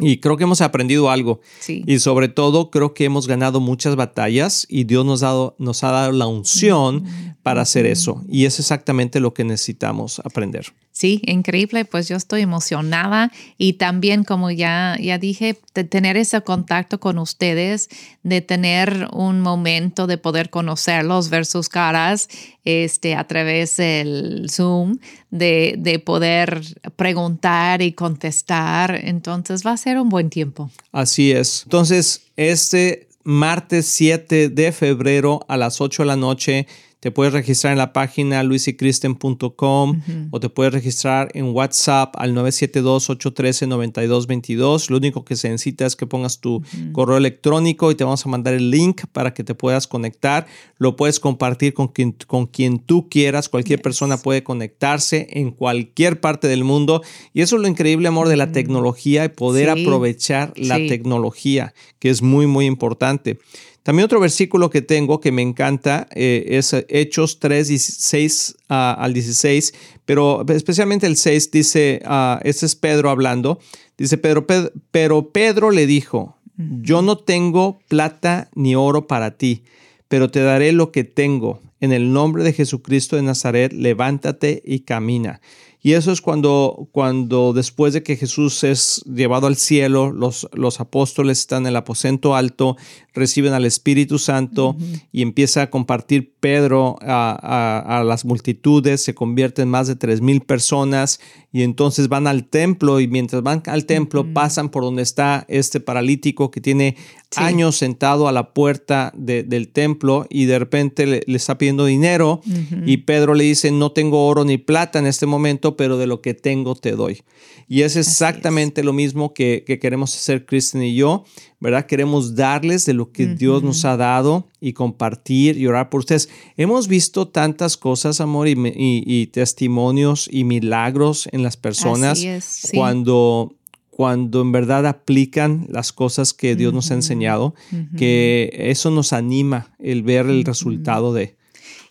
Y 0.01 0.19
creo 0.19 0.39
que 0.39 0.45
hemos 0.45 0.63
aprendido 0.63 1.11
algo. 1.11 1.41
Y 1.69 1.99
sobre 1.99 2.29
todo 2.29 2.71
creo 2.71 2.95
que 2.95 3.05
hemos 3.05 3.27
ganado 3.27 3.61
muchas 3.61 3.97
batallas 3.97 4.67
y 4.71 4.85
Dios 4.85 5.05
nos, 5.05 5.21
dado, 5.21 5.57
nos 5.59 5.85
ha 5.85 5.91
dado 5.91 6.13
la 6.13 6.27
unción 6.27 7.05
para 7.43 7.61
hacer 7.61 7.85
eso. 7.85 8.25
Y 8.29 8.47
es 8.47 8.59
exactamente 8.59 9.21
lo 9.21 9.35
que 9.35 9.45
necesitamos 9.45 10.21
aprender. 10.25 10.73
Sí, 10.99 11.21
increíble, 11.27 11.85
pues 11.85 12.09
yo 12.09 12.17
estoy 12.17 12.41
emocionada 12.41 13.31
y 13.59 13.75
también 13.75 14.25
como 14.25 14.51
ya, 14.51 14.97
ya 14.99 15.19
dije, 15.19 15.61
de 15.75 15.85
tener 15.85 16.17
ese 16.17 16.41
contacto 16.41 17.01
con 17.01 17.19
ustedes, 17.19 17.91
de 18.23 18.41
tener 18.41 19.07
un 19.13 19.43
momento 19.43 20.07
de 20.07 20.17
poder 20.17 20.49
conocerlos, 20.49 21.29
ver 21.29 21.45
sus 21.45 21.69
caras 21.69 22.31
este, 22.65 23.15
a 23.15 23.27
través 23.27 23.77
del 23.77 24.47
Zoom, 24.49 24.97
de, 25.31 25.75
de 25.77 25.99
poder 25.99 26.63
preguntar 26.97 27.83
y 27.83 27.93
contestar. 27.93 28.99
Entonces 29.05 29.67
va 29.67 29.73
a 29.73 29.77
ser 29.77 30.01
un 30.01 30.09
buen 30.09 30.31
tiempo. 30.31 30.71
Así 30.93 31.31
es. 31.31 31.65
Entonces, 31.65 32.23
este 32.37 33.07
martes 33.23 33.87
7 33.89 34.49
de 34.49 34.73
febrero 34.73 35.45
a 35.47 35.59
las 35.59 35.83
8 35.83 36.05
de 36.05 36.07
la 36.07 36.17
noche 36.17 36.67
te 37.07 37.13
puedes 37.13 37.33
registrar 37.33 37.71
en 37.71 37.79
la 37.79 37.93
página 37.93 38.43
luisicristen.com 38.43 40.03
o 40.33 40.41
te 40.41 40.49
puedes 40.49 40.75
registrar 40.75 41.29
en 41.35 41.55
WhatsApp 41.55 42.17
al 42.19 42.35
972-813-9222. 42.35 44.91
Lo 44.91 44.97
único 44.97 45.25
que 45.25 45.37
se 45.37 45.49
necesita 45.49 45.87
es 45.87 45.95
que 45.95 46.09
pongas 46.09 46.41
tu 46.41 46.65
correo 46.91 47.17
electrónico 47.17 47.93
y 47.93 47.95
te 47.95 48.03
vamos 48.03 48.27
a 48.27 48.29
mandar 48.29 48.55
el 48.55 48.73
link 48.73 49.03
para 49.13 49.35
que 49.35 49.45
te 49.45 49.55
puedas 49.55 49.87
conectar. 49.87 50.49
Lo 50.79 50.97
puedes 50.97 51.21
compartir 51.21 51.75
con 51.75 51.87
quien, 51.87 52.17
con 52.27 52.47
quien 52.47 52.81
tú 52.81 53.09
quieras. 53.09 53.49
Cualquier 53.49 53.81
persona 53.81 54.17
puede 54.17 54.43
conectarse 54.43 55.29
en 55.31 55.53
cualquier 55.53 56.21
parte 56.21 56.49
del 56.49 56.65
mundo. 56.65 57.03
Y 57.33 57.43
eso 57.43 57.55
es 57.55 57.63
lo 57.63 57.69
increíble, 57.69 58.09
amor, 58.09 58.27
de 58.27 58.37
la 58.37 58.51
tecnología 58.51 59.25
y 59.25 59.29
poder 59.29 59.71
aprovechar 59.71 60.53
la 60.57 60.79
tecnología, 60.79 61.73
que 62.01 62.11
es 62.11 62.21
muy, 62.21 62.49
muy 62.49 62.67
importante. 62.67 63.39
También 63.87 64.07
otro 64.07 64.19
versículo 64.19 64.69
que 64.69 64.83
tengo 64.83 65.21
que 65.21 65.31
me 65.31 65.43
encanta 65.43 66.09
eh, 66.13 66.45
es 66.49 66.75
Hechos 66.89 67.39
3, 67.39 67.69
16 67.69 68.57
ah, 68.69 68.97
al 68.99 69.15
16, 69.15 69.75
pero 70.05 70.45
especialmente 70.49 71.07
el 71.07 71.17
6 71.17 71.53
dice, 71.53 72.03
uh, 72.05 72.41
este 72.43 72.67
es 72.67 72.75
Pedro 72.75 73.11
hablando, 73.11 73.61
dice 73.97 74.19
Pedro, 74.19 74.45
pero 74.91 75.31
Pedro 75.31 75.71
le 75.71 75.87
dijo, 75.87 76.37
yo 76.57 77.01
no 77.01 77.17
tengo 77.17 77.79
plata 77.87 78.51
ni 78.57 78.75
oro 78.75 79.07
para 79.07 79.37
ti, 79.37 79.63
pero 80.09 80.33
te 80.33 80.41
daré 80.41 80.73
lo 80.73 80.91
que 80.91 81.05
tengo. 81.05 81.61
En 81.79 81.93
el 81.93 82.13
nombre 82.13 82.43
de 82.43 82.55
Jesucristo 82.55 83.15
de 83.15 83.23
Nazaret, 83.23 83.73
levántate 83.73 84.63
y 84.65 84.81
camina. 84.81 85.41
Y 85.87 85.93
eso 85.93 86.11
es 86.11 86.21
cuando, 86.21 86.89
cuando 86.91 87.53
después 87.53 87.93
de 87.93 88.03
que 88.03 88.17
Jesús 88.17 88.65
es 88.65 89.05
llevado 89.07 89.47
al 89.47 89.55
cielo, 89.55 90.11
los, 90.11 90.49
los 90.53 90.81
apóstoles 90.81 91.39
están 91.39 91.63
en 91.63 91.69
el 91.69 91.77
aposento 91.77 92.35
alto, 92.35 92.77
reciben 93.15 93.53
al 93.53 93.65
Espíritu 93.65 94.19
Santo 94.19 94.77
y 95.13 95.23
empieza 95.23 95.63
a 95.63 95.71
compartir 95.71 96.35
Pedro 96.39 96.97
a, 97.01 98.03
las 98.05 98.25
multitudes, 98.25 99.03
se 99.03 99.15
convierten 99.15 99.69
más 99.69 99.89
de 99.89 99.97
tres 99.97 100.21
mil 100.21 100.43
personas 100.43 101.19
y 101.51 101.63
entonces 101.63 102.09
van 102.09 102.27
al 102.27 102.45
templo 102.45 103.01
y 103.01 103.09
mientras 103.09 103.43
van 103.43 103.63
al 103.67 103.87
templo 103.87 104.33
pasan 104.33 104.69
por 104.69 104.83
donde 104.83 105.03
está 105.03 105.47
este 105.49 105.81
paralítico 105.81 106.51
que 106.51 106.61
tiene 106.61 106.97
años 107.37 107.77
sentado 107.77 108.29
a 108.29 108.33
la 108.33 108.53
puerta 108.53 109.13
del 109.17 109.69
templo 109.69 110.27
y 110.29 110.45
de 110.45 110.59
repente 110.59 111.07
le, 111.07 111.25
está 111.27 111.59
pidiendo 111.59 111.87
dinero 111.87 112.43
y 112.85 112.99
Pedro 112.99 113.35
le 113.35 113.45
dice, 113.45 113.71
no 113.73 113.93
tengo 113.93 114.27
oro 114.27 114.45
ni 114.45 114.59
plata 114.59 114.99
en 114.99 115.07
este 115.07 115.27
momento, 115.27 115.76
pero 115.77 115.99
de 115.99 116.07
lo 116.07 116.21
que 116.21 116.35
tengo 116.35 116.75
te 116.75 116.93
doy. 116.93 117.23
Y 117.69 117.83
es 117.83 117.97
exactamente 117.97 118.83
lo 118.85 118.93
mismo 118.93 119.35
que, 119.35 119.65
queremos 119.81 120.15
hacer 120.15 120.47
Kristen 120.47 120.83
y 120.83 120.95
yo, 120.95 121.25
¿verdad? 121.61 121.87
Queremos 121.87 122.35
darles 122.35 122.87
de 122.87 122.95
lo 122.95 123.11
que 123.13 123.27
Dios 123.27 123.63
nos 123.63 123.85
ha 123.85 123.97
dado 123.97 124.49
y 124.61 124.73
compartir 124.73 125.57
y 125.59 125.67
orar 125.67 125.91
por 125.91 126.01
ustedes. 126.01 126.29
Hemos 126.57 126.89
visto 126.89 127.29
tantas 127.29 127.77
cosas, 127.77 128.21
amor, 128.21 128.49
y, 128.49 129.27
testimonios 129.33 130.29
y 130.31 130.45
milagros 130.45 131.29
en 131.33 131.43
las 131.43 131.57
personas 131.57 132.25
cuando 132.73 133.57
cuando 133.97 134.43
en 134.43 134.53
verdad 134.53 134.87
aplican 134.87 135.67
las 135.71 135.91
cosas 135.91 136.35
que 136.35 136.55
Dios 136.55 136.75
nos 136.75 136.91
ha 136.91 136.95
enseñado, 136.95 137.55
que 137.97 138.51
eso 138.53 138.91
nos 138.91 139.15
anima 139.15 139.75
el 139.79 140.03
ver 140.03 140.27
el 140.27 140.45
resultado 140.45 141.15
de. 141.15 141.35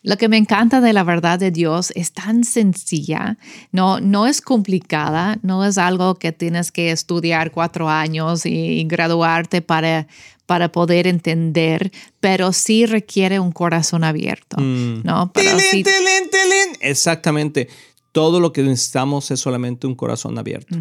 Lo 0.05 0.17
que 0.17 0.29
me 0.29 0.37
encanta 0.37 0.81
de 0.81 0.93
la 0.93 1.03
verdad 1.03 1.39
de 1.39 1.49
Dios 1.49 1.91
es 1.95 2.11
tan 2.11 2.43
sencilla, 2.43 3.37
no, 3.71 3.99
no 3.99 4.27
es 4.27 4.39
complicada, 4.39 5.39
no 5.41 5.65
es 5.65 5.79
algo 5.79 6.15
que 6.15 6.31
tienes 6.31 6.71
que 6.71 6.91
estudiar 6.91 7.51
cuatro 7.51 7.89
años 7.89 8.45
y, 8.45 8.83
graduarte 8.85 9.63
para, 9.63 10.05
para 10.45 10.71
poder 10.71 11.07
entender, 11.07 11.91
pero 12.19 12.53
sí 12.53 12.85
requiere 12.85 13.39
un 13.39 13.51
corazón 13.51 14.03
abierto, 14.03 14.57
mm. 14.61 15.01
¿no? 15.03 15.31
Exactamente 16.81 17.67
todo 18.15 18.39
lo 18.39 18.53
que 18.53 18.63
necesitamos 18.63 19.29
es 19.29 19.41
solamente 19.41 19.87
un 19.87 19.93
corazón 19.93 20.37
abierto. 20.37 20.77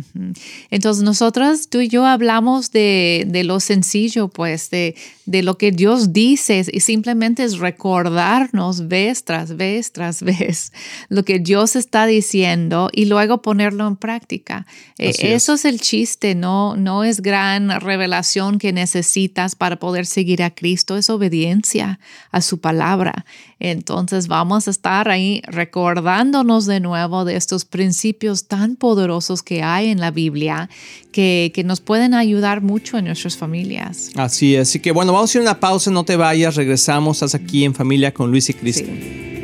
Entonces 0.71 1.03
nosotros, 1.03 1.69
tú 1.69 1.81
y 1.81 1.89
yo 1.89 2.07
hablamos 2.07 2.71
de, 2.71 3.25
de, 3.27 3.43
lo 3.43 3.59
sencillo, 3.59 4.29
pues, 4.29 4.71
de, 4.71 4.95
de 5.27 5.43
lo 5.43 5.59
que 5.59 5.73
Dios 5.73 6.13
dice 6.13 6.65
y 6.71 6.79
simplemente 6.79 7.43
es 7.43 7.59
recordarnos 7.59 8.87
vez 8.87 9.25
tras 9.25 9.57
vez 9.57 9.91
tras 9.91 10.23
vez 10.23 10.73
lo 11.09 11.25
que 11.25 11.41
Dios 11.41 11.75
está 11.75 12.07
diciendo 12.07 12.89
y 12.93 13.07
luego 13.07 13.43
ponerlo 13.43 13.89
en 13.89 13.97
práctica. 13.97 14.65
Eh, 14.99 15.13
eso 15.19 15.55
es. 15.55 15.65
el 15.65 15.81
chiste, 15.81 16.37
no, 16.37 16.77
no 16.77 17.03
es 17.03 17.21
gran 17.21 17.81
revelación 17.81 18.59
que 18.59 18.73
necesitas 18.73 19.57
para 19.57 19.81
poder 19.81 20.07
seguir 20.07 20.41
a 20.45 20.55
Cristo, 20.55 20.97
es 20.97 21.11
obediencia 21.11 21.99
a 22.31 22.41
su 22.41 22.61
palabra. 22.61 23.25
Entonces 23.59 24.29
vamos 24.29 24.69
a 24.69 24.71
estar 24.71 25.09
ahí 25.09 25.43
recordándonos 25.47 26.67
de 26.67 26.81
nuevo 26.81 27.24
de 27.25 27.37
estos 27.37 27.65
principios 27.65 28.47
tan 28.47 28.77
poderosos 28.77 29.43
que 29.43 29.63
hay 29.63 29.89
en 29.89 30.01
la 30.01 30.11
Biblia 30.11 30.69
que, 31.13 31.53
que 31.55 31.65
nos 31.65 31.81
pueden 31.81 32.15
ayudar 32.15 32.63
mucho 32.63 32.99
en 32.99 33.07
nuestras 33.07 33.37
familias. 33.37 34.11
Así 34.17 34.55
es, 34.55 34.69
así 34.69 34.81
que 34.81 34.93
bueno, 34.93 35.13
vamos 35.13 35.35
a 35.35 35.39
ir 35.39 35.41
a 35.41 35.51
una 35.51 35.61
pausa, 35.61 35.91
no 35.91 36.05
te 36.05 36.17
vayas, 36.17 36.57
regresamos, 36.57 37.17
estás 37.17 37.35
aquí 37.35 37.65
en 37.65 37.75
familia 37.75 38.13
con 38.13 38.31
Luis 38.31 38.49
y 38.51 38.55
Cristian. 38.55 39.44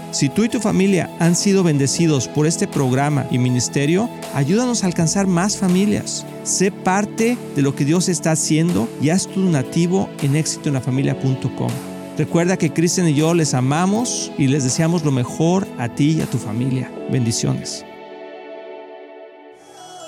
Si 0.11 0.27
tú 0.27 0.43
y 0.43 0.49
tu 0.49 0.59
familia 0.59 1.09
han 1.19 1.35
sido 1.35 1.63
bendecidos 1.63 2.27
por 2.27 2.45
este 2.45 2.67
programa 2.67 3.25
y 3.31 3.37
ministerio, 3.37 4.09
ayúdanos 4.33 4.83
a 4.83 4.87
alcanzar 4.87 5.25
más 5.25 5.57
familias. 5.57 6.25
Sé 6.43 6.69
parte 6.71 7.37
de 7.55 7.61
lo 7.61 7.75
que 7.75 7.85
Dios 7.85 8.09
está 8.09 8.31
haciendo 8.31 8.89
y 9.01 9.09
haz 9.09 9.27
tu 9.27 9.41
donativo 9.41 10.09
en 10.21 10.35
éxitoenlafamilia.com. 10.35 11.71
Recuerda 12.17 12.57
que 12.57 12.73
Cristian 12.73 13.07
y 13.07 13.13
yo 13.13 13.33
les 13.33 13.53
amamos 13.53 14.31
y 14.37 14.47
les 14.47 14.65
deseamos 14.65 15.05
lo 15.05 15.11
mejor 15.11 15.65
a 15.77 15.87
ti 15.87 16.17
y 16.17 16.21
a 16.21 16.25
tu 16.25 16.37
familia. 16.37 16.91
Bendiciones. 17.09 17.85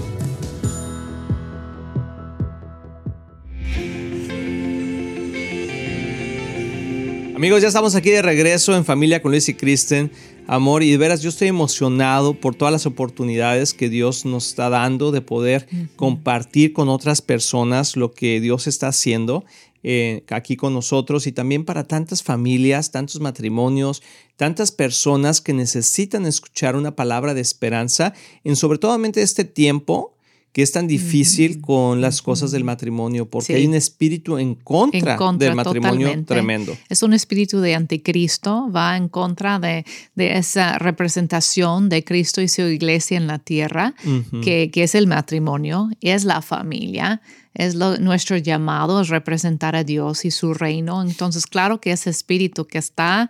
Amigos, 7.44 7.60
ya 7.60 7.68
estamos 7.68 7.94
aquí 7.94 8.08
de 8.08 8.22
regreso 8.22 8.74
en 8.74 8.86
familia 8.86 9.20
con 9.20 9.30
Luis 9.30 9.50
y 9.50 9.54
Kristen. 9.54 10.10
Amor, 10.46 10.82
y 10.82 10.90
de 10.90 10.96
veras 10.96 11.20
yo 11.20 11.28
estoy 11.28 11.48
emocionado 11.48 12.32
por 12.32 12.54
todas 12.54 12.72
las 12.72 12.86
oportunidades 12.86 13.74
que 13.74 13.90
Dios 13.90 14.24
nos 14.24 14.48
está 14.48 14.70
dando 14.70 15.10
de 15.10 15.20
poder 15.20 15.66
compartir 15.96 16.72
con 16.72 16.88
otras 16.88 17.20
personas 17.20 17.96
lo 17.96 18.12
que 18.12 18.40
Dios 18.40 18.66
está 18.66 18.88
haciendo 18.88 19.44
eh, 19.84 20.24
aquí 20.30 20.56
con 20.56 20.72
nosotros 20.72 21.26
y 21.26 21.32
también 21.32 21.64
para 21.66 21.84
tantas 21.84 22.22
familias, 22.22 22.90
tantos 22.90 23.20
matrimonios, 23.20 24.02
tantas 24.36 24.72
personas 24.72 25.42
que 25.42 25.52
necesitan 25.52 26.24
escuchar 26.24 26.74
una 26.74 26.96
palabra 26.96 27.34
de 27.34 27.42
esperanza 27.42 28.14
en 28.44 28.56
sobre 28.56 28.78
todo 28.78 28.98
este 29.22 29.44
tiempo 29.44 30.13
que 30.54 30.62
es 30.62 30.70
tan 30.70 30.86
difícil 30.86 31.60
con 31.60 32.00
las 32.00 32.22
cosas 32.22 32.52
del 32.52 32.62
matrimonio, 32.62 33.28
porque 33.28 33.56
hay 33.56 33.66
un 33.66 33.74
espíritu 33.74 34.38
en 34.38 34.54
contra, 34.54 35.18
del 35.36 35.56
matrimonio 35.56 36.24
tremendo. 36.24 36.78
Es 36.88 37.02
un 37.02 37.12
espíritu 37.12 37.58
de 37.58 37.74
anticristo, 37.74 38.70
va 38.70 38.96
en 38.96 39.08
contra 39.08 39.58
de, 39.58 39.84
de 40.14 40.38
esa 40.38 40.78
representación 40.78 41.88
de 41.88 42.04
Cristo 42.04 42.40
y 42.40 42.46
su 42.46 42.62
iglesia 42.62 43.16
en 43.16 43.26
la 43.26 43.40
tierra, 43.40 43.96
que, 44.44 44.70
que, 44.70 44.84
es 44.84 44.94
el 44.94 45.08
matrimonio, 45.08 45.90
es 46.00 46.24
la 46.24 46.40
familia, 46.40 47.20
es 47.54 47.74
lo, 47.74 47.98
nuestro 47.98 48.36
llamado, 48.36 49.00
es 49.00 49.08
representar 49.08 49.74
a 49.74 49.82
Dios 49.82 50.24
y 50.24 50.30
su 50.30 50.54
reino. 50.54 51.02
Entonces, 51.02 51.48
claro 51.48 51.80
que 51.80 51.90
ese 51.90 52.10
espíritu 52.10 52.68
que 52.68 52.78
está 52.78 53.28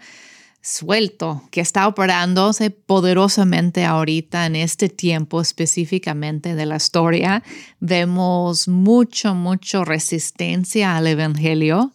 suelto, 0.64 1.42
que 1.50 1.61
está 1.61 1.87
operándose 1.87 2.71
poderosamente 2.71 3.85
ahorita 3.85 4.47
en 4.47 4.56
este 4.56 4.88
tiempo 4.88 5.42
específicamente 5.42 6.54
de 6.54 6.64
la 6.64 6.76
historia. 6.76 7.42
Vemos 7.80 8.66
mucho, 8.66 9.35
mucho 9.35 9.85
resistencia 9.85 10.97
al 10.97 11.06
Evangelio. 11.06 11.92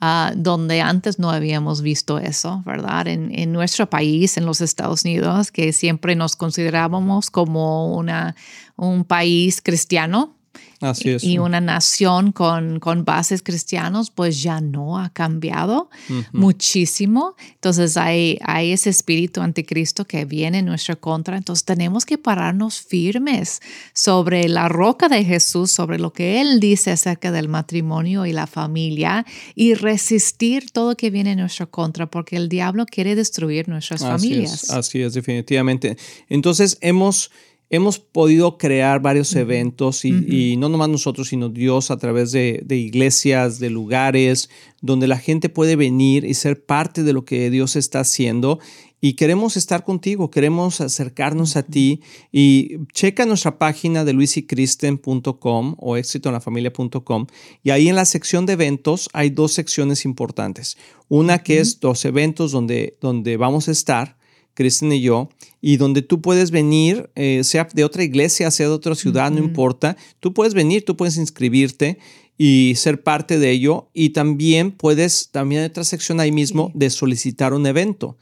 Uh, 0.00 0.30
donde 0.36 0.80
antes 0.80 1.18
no 1.18 1.28
habíamos 1.28 1.82
visto 1.82 2.20
eso, 2.20 2.62
¿verdad? 2.64 3.08
En, 3.08 3.36
en, 3.36 3.52
nuestro 3.52 3.90
país, 3.90 4.36
en 4.36 4.46
los 4.46 4.60
Estados 4.60 5.04
Unidos, 5.04 5.50
que 5.50 5.72
siempre 5.72 6.14
nos 6.14 6.36
considerábamos 6.36 7.32
como 7.32 7.96
una, 7.96 8.36
un 8.76 9.02
país 9.02 9.60
cristiano, 9.60 10.37
Así 10.80 11.10
es. 11.10 11.24
Y 11.24 11.38
una 11.38 11.60
nación 11.60 12.30
con, 12.30 12.78
con 12.78 13.04
bases 13.04 13.42
cristianos, 13.42 14.10
pues 14.10 14.42
ya 14.42 14.60
no 14.60 14.98
ha 14.98 15.10
cambiado 15.10 15.90
muchísimo. 16.32 17.34
Entonces 17.54 17.96
hay, 17.96 18.38
hay 18.42 18.72
ese 18.72 18.90
espíritu 18.90 19.40
anticristo 19.40 20.04
que 20.04 20.24
viene 20.24 20.58
en 20.58 20.66
nuestra 20.66 20.94
contra. 20.94 21.36
Entonces 21.36 21.64
tenemos 21.64 22.06
que 22.06 22.16
pararnos 22.16 22.80
firmes 22.80 23.60
sobre 23.92 24.48
la 24.48 24.68
roca 24.68 25.08
de 25.08 25.24
Jesús, 25.24 25.72
sobre 25.72 25.98
lo 25.98 26.12
que 26.12 26.40
Él 26.40 26.60
dice 26.60 26.92
acerca 26.92 27.32
del 27.32 27.48
matrimonio 27.48 28.24
y 28.24 28.32
la 28.32 28.46
familia 28.46 29.26
y 29.54 29.74
resistir 29.74 30.70
todo 30.70 30.96
que 30.96 31.10
viene 31.10 31.32
en 31.32 31.40
nuestra 31.40 31.66
contra, 31.66 32.06
porque 32.06 32.36
el 32.36 32.48
diablo 32.48 32.86
quiere 32.86 33.14
destruir 33.14 33.68
nuestras 33.68 34.02
familias. 34.02 34.70
así 34.70 35.02
es, 35.02 35.14
definitivamente. 35.14 35.96
Entonces 36.28 36.78
hemos 36.80 37.30
hemos 37.70 37.98
podido 37.98 38.56
crear 38.56 39.00
varios 39.00 39.34
eventos 39.34 40.04
y, 40.04 40.56
no 40.56 40.68
nomás 40.68 40.88
nosotros, 40.88 41.28
sino 41.28 41.48
Dios 41.48 41.90
a 41.90 41.98
través 41.98 42.32
de, 42.32 42.64
iglesias, 42.70 43.58
de 43.58 43.70
lugares, 43.70 44.48
donde 44.80 45.06
la 45.06 45.18
gente 45.18 45.48
puede 45.48 45.76
venir 45.76 46.24
y 46.24 46.34
ser 46.34 46.64
parte 46.64 47.02
de 47.02 47.12
lo 47.12 47.24
que 47.24 47.50
Dios 47.50 47.76
está 47.76 48.00
haciendo. 48.00 48.58
Y 49.00 49.12
queremos 49.12 49.56
estar 49.56 49.84
contigo, 49.84 50.30
queremos 50.30 50.80
acercarnos 50.80 51.56
a 51.56 51.62
ti. 51.62 52.00
Y 52.32 52.78
checa 52.92 53.26
nuestra 53.26 53.58
página 53.58 54.04
de 54.04 54.12
luisicristen.com 54.12 55.76
o 55.78 55.96
éxitoenlafamilia.com 55.96 57.26
y 57.62 57.70
ahí 57.70 57.88
en 57.88 57.96
la 57.96 58.04
sección 58.04 58.44
de 58.46 58.54
eventos 58.54 59.08
hay 59.12 59.30
dos 59.30 59.52
secciones 59.52 60.04
importantes. 60.04 60.76
Una 61.08 61.38
que 61.44 61.60
es 61.60 61.78
dos 61.78 62.04
eventos 62.04 62.50
donde, 62.50 62.98
donde 63.00 63.36
vamos 63.36 63.68
a 63.68 63.72
estar 63.72 64.17
Kristen 64.58 64.90
y 64.90 65.00
yo, 65.00 65.28
y 65.60 65.76
donde 65.76 66.02
tú 66.02 66.20
puedes 66.20 66.50
venir, 66.50 67.10
eh, 67.14 67.44
sea 67.44 67.68
de 67.72 67.84
otra 67.84 68.02
iglesia, 68.02 68.50
sea 68.50 68.66
de 68.66 68.72
otra 68.72 68.96
ciudad, 68.96 69.30
no 69.30 69.38
importa, 69.38 69.96
tú 70.18 70.34
puedes 70.34 70.52
venir, 70.52 70.84
tú 70.84 70.96
puedes 70.96 71.16
inscribirte 71.16 71.98
y 72.36 72.72
ser 72.74 73.04
parte 73.04 73.38
de 73.38 73.52
ello, 73.52 73.88
y 73.94 74.10
también 74.10 74.72
puedes, 74.72 75.28
también 75.30 75.62
hay 75.62 75.68
otra 75.68 75.84
sección 75.84 76.18
ahí 76.18 76.32
mismo 76.32 76.72
de 76.74 76.90
solicitar 76.90 77.54
un 77.54 77.68
evento. 77.68 78.16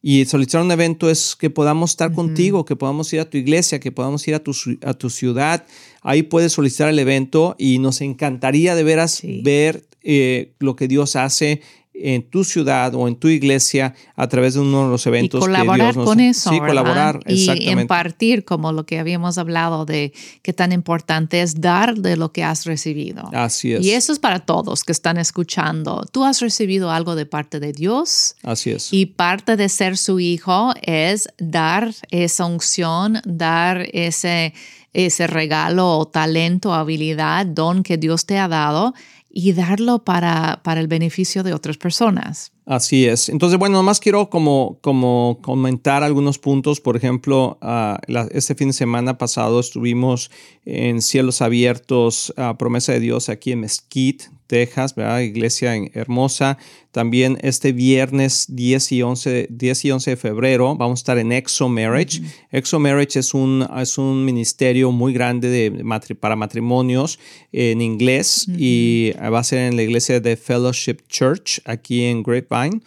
Y 0.00 0.24
solicitar 0.26 0.62
un 0.62 0.70
evento 0.70 1.10
es 1.10 1.34
que 1.34 1.50
podamos 1.50 1.90
estar 1.90 2.12
contigo, 2.12 2.64
que 2.64 2.76
podamos 2.76 3.12
ir 3.12 3.18
a 3.18 3.28
tu 3.28 3.36
iglesia, 3.36 3.80
que 3.80 3.90
podamos 3.90 4.26
ir 4.28 4.36
a 4.36 4.38
tu, 4.38 4.52
a 4.82 4.94
tu 4.94 5.10
ciudad. 5.10 5.66
Ahí 6.02 6.22
puedes 6.22 6.52
solicitar 6.52 6.88
el 6.88 7.00
evento 7.00 7.56
y 7.58 7.80
nos 7.80 8.00
encantaría 8.00 8.76
de 8.76 8.84
veras 8.84 9.22
ver 9.42 9.84
eh, 10.02 10.54
lo 10.60 10.76
que 10.76 10.88
Dios 10.88 11.16
hace 11.16 11.60
en 12.02 12.22
tu 12.22 12.44
ciudad 12.44 12.94
o 12.94 13.08
en 13.08 13.16
tu 13.16 13.28
iglesia 13.28 13.94
a 14.16 14.28
través 14.28 14.54
de 14.54 14.60
uno 14.60 14.84
de 14.84 14.90
los 14.90 15.06
eventos. 15.06 15.40
Y 15.40 15.46
colaborar 15.46 15.94
con 15.94 16.20
eso. 16.20 16.50
Sí, 16.50 16.58
colaborar, 16.58 17.20
Y 17.26 17.70
impartir, 17.70 18.44
como 18.44 18.72
lo 18.72 18.86
que 18.86 18.98
habíamos 18.98 19.38
hablado 19.38 19.84
de 19.84 20.12
qué 20.42 20.52
tan 20.52 20.72
importante 20.72 21.42
es 21.42 21.60
dar 21.60 21.96
de 21.96 22.16
lo 22.16 22.32
que 22.32 22.44
has 22.44 22.64
recibido. 22.66 23.28
Así 23.32 23.72
es. 23.72 23.84
Y 23.84 23.92
eso 23.92 24.12
es 24.12 24.18
para 24.18 24.40
todos 24.40 24.84
que 24.84 24.92
están 24.92 25.18
escuchando. 25.18 26.04
Tú 26.10 26.24
has 26.24 26.40
recibido 26.40 26.90
algo 26.90 27.14
de 27.14 27.26
parte 27.26 27.60
de 27.60 27.72
Dios. 27.72 28.36
Así 28.42 28.70
es. 28.70 28.92
Y 28.92 29.06
parte 29.06 29.56
de 29.56 29.68
ser 29.68 29.96
su 29.96 30.20
hijo 30.20 30.72
es 30.82 31.28
dar 31.38 31.94
esa 32.10 32.46
unción, 32.46 33.20
dar 33.24 33.86
ese, 33.92 34.54
ese 34.92 35.26
regalo 35.26 35.98
o 35.98 36.06
talento, 36.06 36.74
habilidad, 36.74 37.46
don 37.46 37.82
que 37.82 37.96
Dios 37.96 38.26
te 38.26 38.38
ha 38.38 38.48
dado 38.48 38.94
y 39.32 39.52
darlo 39.52 40.04
para, 40.04 40.60
para 40.64 40.80
el 40.80 40.88
beneficio 40.88 41.42
de 41.42 41.54
otras 41.54 41.76
personas. 41.76 42.52
Así 42.66 43.06
es. 43.06 43.28
Entonces, 43.28 43.58
bueno, 43.58 43.76
nomás 43.78 44.00
quiero 44.00 44.28
como, 44.28 44.78
como 44.80 45.38
comentar 45.42 46.02
algunos 46.02 46.38
puntos. 46.38 46.80
Por 46.80 46.96
ejemplo, 46.96 47.58
ah, 47.60 48.00
este 48.32 48.54
fin 48.54 48.68
de 48.68 48.74
semana 48.74 49.18
pasado 49.18 49.60
estuvimos 49.60 50.30
en 50.64 51.00
Cielos 51.00 51.42
Abiertos, 51.42 52.34
a 52.36 52.58
Promesa 52.58 52.92
de 52.92 53.00
Dios, 53.00 53.28
aquí 53.28 53.52
en 53.52 53.60
Mesquite, 53.60 54.30
Texas, 54.50 54.96
¿verdad? 54.96 55.20
Iglesia 55.20 55.76
hermosa. 55.94 56.58
También 56.90 57.38
este 57.42 57.70
viernes 57.70 58.46
10 58.48 58.92
y 58.92 59.02
11, 59.02 59.46
10 59.48 59.84
y 59.84 59.90
11 59.92 60.10
de 60.10 60.16
febrero 60.16 60.74
vamos 60.76 60.98
a 60.98 61.02
estar 61.02 61.18
en 61.18 61.30
Exo 61.30 61.68
Marriage. 61.68 62.20
Exo 62.50 62.80
Marriage 62.80 63.20
es 63.20 63.32
un, 63.32 63.64
es 63.78 63.96
un 63.96 64.24
ministerio 64.24 64.90
muy 64.90 65.12
grande 65.12 65.48
de, 65.48 66.16
para 66.18 66.34
matrimonios 66.34 67.20
en 67.52 67.80
inglés 67.80 68.48
y 68.48 69.12
va 69.12 69.38
a 69.38 69.44
ser 69.44 69.60
en 69.68 69.76
la 69.76 69.84
iglesia 69.84 70.18
de 70.18 70.36
Fellowship 70.36 70.96
Church 71.08 71.60
aquí 71.64 72.02
en 72.02 72.24
Grapevine 72.24 72.80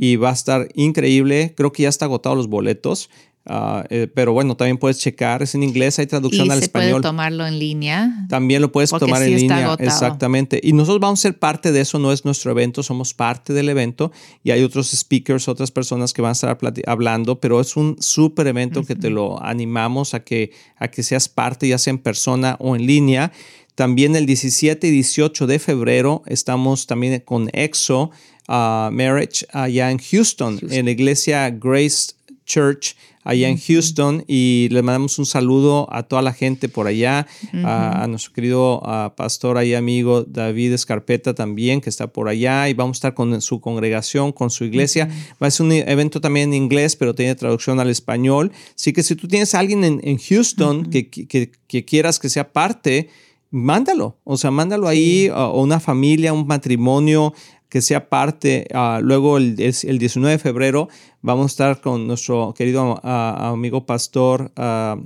y 0.00 0.16
va 0.16 0.30
a 0.30 0.34
estar 0.34 0.66
increíble. 0.74 1.54
Creo 1.56 1.70
que 1.70 1.84
ya 1.84 1.90
está 1.90 2.06
agotado 2.06 2.34
los 2.34 2.48
boletos. 2.48 3.08
Ah, 3.46 3.84
eh, 3.90 4.08
pero 4.12 4.32
bueno, 4.32 4.56
también 4.56 4.78
puedes 4.78 4.98
checar, 4.98 5.42
es 5.42 5.54
en 5.54 5.62
inglés, 5.62 5.98
hay 5.98 6.06
traducción 6.06 6.50
al 6.50 6.62
español. 6.62 7.02
Puede 7.02 7.02
tomarlo 7.02 7.46
en 7.46 7.58
línea. 7.58 8.26
También 8.30 8.62
lo 8.62 8.72
puedes 8.72 8.88
tomar 8.90 9.22
en 9.22 9.36
línea, 9.36 9.76
exactamente. 9.78 10.60
Y 10.62 10.72
nosotros 10.72 11.00
vamos 11.00 11.20
a 11.20 11.22
ser 11.22 11.38
parte 11.38 11.70
de 11.70 11.80
eso, 11.80 11.98
no 11.98 12.10
es 12.10 12.24
nuestro 12.24 12.50
evento, 12.52 12.82
somos 12.82 13.12
parte 13.12 13.52
del 13.52 13.68
evento 13.68 14.12
y 14.42 14.50
hay 14.52 14.62
otros 14.62 14.90
speakers, 14.92 15.46
otras 15.48 15.70
personas 15.70 16.14
que 16.14 16.22
van 16.22 16.30
a 16.30 16.32
estar 16.32 16.58
hablando, 16.86 17.38
pero 17.38 17.60
es 17.60 17.76
un 17.76 17.96
súper 18.00 18.46
evento 18.46 18.82
que 18.82 18.96
te 18.96 19.10
lo 19.10 19.42
animamos 19.42 20.14
a 20.14 20.20
que, 20.20 20.52
a 20.76 20.88
que 20.88 21.02
seas 21.02 21.28
parte, 21.28 21.68
ya 21.68 21.76
sea 21.76 21.90
en 21.90 21.98
persona 21.98 22.56
o 22.60 22.74
en 22.76 22.86
línea. 22.86 23.30
También 23.74 24.16
el 24.16 24.24
17 24.24 24.86
y 24.86 24.90
18 24.90 25.46
de 25.46 25.58
febrero 25.58 26.22
estamos 26.26 26.86
también 26.86 27.20
con 27.20 27.50
EXO 27.52 28.10
uh, 28.48 28.90
Marriage 28.90 29.44
allá 29.52 29.90
en 29.90 29.98
Houston, 29.98 30.60
en 30.70 30.86
la 30.86 30.92
iglesia 30.92 31.50
Grace 31.50 32.14
Church 32.46 32.94
allá 33.24 33.48
en 33.48 33.58
Houston 33.58 34.24
y 34.28 34.68
le 34.70 34.82
mandamos 34.82 35.18
un 35.18 35.26
saludo 35.26 35.88
a 35.90 36.04
toda 36.04 36.22
la 36.22 36.32
gente 36.32 36.68
por 36.68 36.86
allá, 36.86 37.26
a, 37.64 38.06
nuestro 38.08 38.32
querido 38.32 38.82
pastor 39.16 39.62
y 39.64 39.74
amigo 39.74 40.22
David 40.24 40.74
Escarpeta 40.74 41.34
también, 41.34 41.80
que 41.80 41.90
está 41.90 42.06
por 42.06 42.28
allá 42.28 42.68
y 42.68 42.74
vamos 42.74 42.96
a 42.96 42.98
estar 42.98 43.14
con 43.14 43.40
su 43.40 43.60
congregación, 43.60 44.32
con 44.32 44.50
su 44.50 44.64
iglesia. 44.64 45.08
Va 45.42 45.46
a 45.46 45.50
ser 45.50 45.66
un 45.66 45.72
evento 45.72 46.20
también 46.20 46.52
en 46.52 46.62
inglés, 46.62 46.96
pero 46.96 47.14
tiene 47.14 47.34
traducción 47.34 47.80
al 47.80 47.90
español. 47.90 48.52
Así 48.74 48.92
que 48.92 49.02
si 49.02 49.16
tú 49.16 49.26
tienes 49.26 49.54
a 49.54 49.60
alguien 49.60 49.84
en, 49.84 50.18
Houston 50.18 50.90
que, 50.90 51.08
que, 51.08 51.84
quieras 51.84 52.18
que 52.18 52.28
sea 52.28 52.52
parte, 52.52 53.08
mándalo, 53.50 54.18
o 54.24 54.36
sea, 54.36 54.50
mándalo 54.50 54.88
ahí, 54.88 55.28
o 55.34 55.62
una 55.62 55.80
familia, 55.80 56.32
un 56.32 56.46
matrimonio, 56.46 57.34
que 57.74 57.82
sea 57.82 58.08
parte. 58.08 58.68
Ah, 58.72 59.00
luego 59.02 59.36
el, 59.36 59.56
el, 59.58 59.98
19 59.98 60.34
de 60.34 60.38
febrero 60.38 60.88
vamos 61.22 61.44
a 61.44 61.46
estar 61.46 61.80
con 61.80 62.06
nuestro 62.06 62.54
querido 62.56 63.00
ah, 63.02 63.50
amigo 63.50 63.84
pastor 63.84 64.52
ah, 64.54 64.96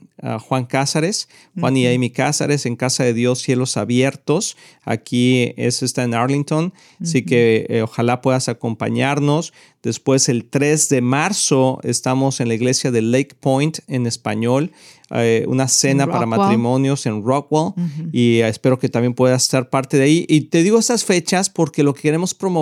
Juan 0.40 0.66
Cázares, 0.66 1.31
Juan 1.59 1.78
y 1.78 1.87
Amy 1.87 2.11
Cázares 2.11 2.66
en 2.66 2.76
Casa 2.76 3.04
de 3.04 3.14
Dios, 3.14 3.38
Cielos 3.38 3.78
Abiertos. 3.78 4.57
Aquí 4.85 5.54
eso 5.57 5.87
está 5.87 6.02
en 6.02 6.12
Arlington, 6.12 6.74
así 7.00 7.24
que 7.24 7.66
eh, 7.70 7.83
ojalá 7.83 8.20
puedas 8.20 8.50
acompañarnos. 8.50 9.54
Después 9.83 10.28
el 10.28 10.44
3 10.44 10.88
de 10.88 11.00
marzo 11.00 11.78
estamos 11.85 12.40
en 12.40 12.48
la 12.48 12.54
iglesia 12.54 12.90
de 12.90 13.00
Lake 13.00 13.37
Point 13.38 13.78
en 13.87 14.07
español. 14.07 14.72
Eh, 15.11 15.46
una 15.48 15.68
cena 15.68 16.07
para 16.07 16.26
matrimonios 16.26 17.07
en 17.07 17.22
Rockwell 17.22 17.72
y 18.12 18.40
espero 18.40 18.78
que 18.78 18.90
también 18.90 19.14
puedas 19.14 19.44
estar 19.44 19.70
parte 19.70 19.96
de 19.96 20.02
ahí. 20.02 20.26
Y 20.28 20.42
te 20.42 20.62
digo 20.64 20.78
estas 20.78 21.04
fechas 21.04 21.48
porque 21.48 21.85
lo 21.85 21.94
que 21.94 22.02
queremos 22.02 22.35
promover 22.35 22.58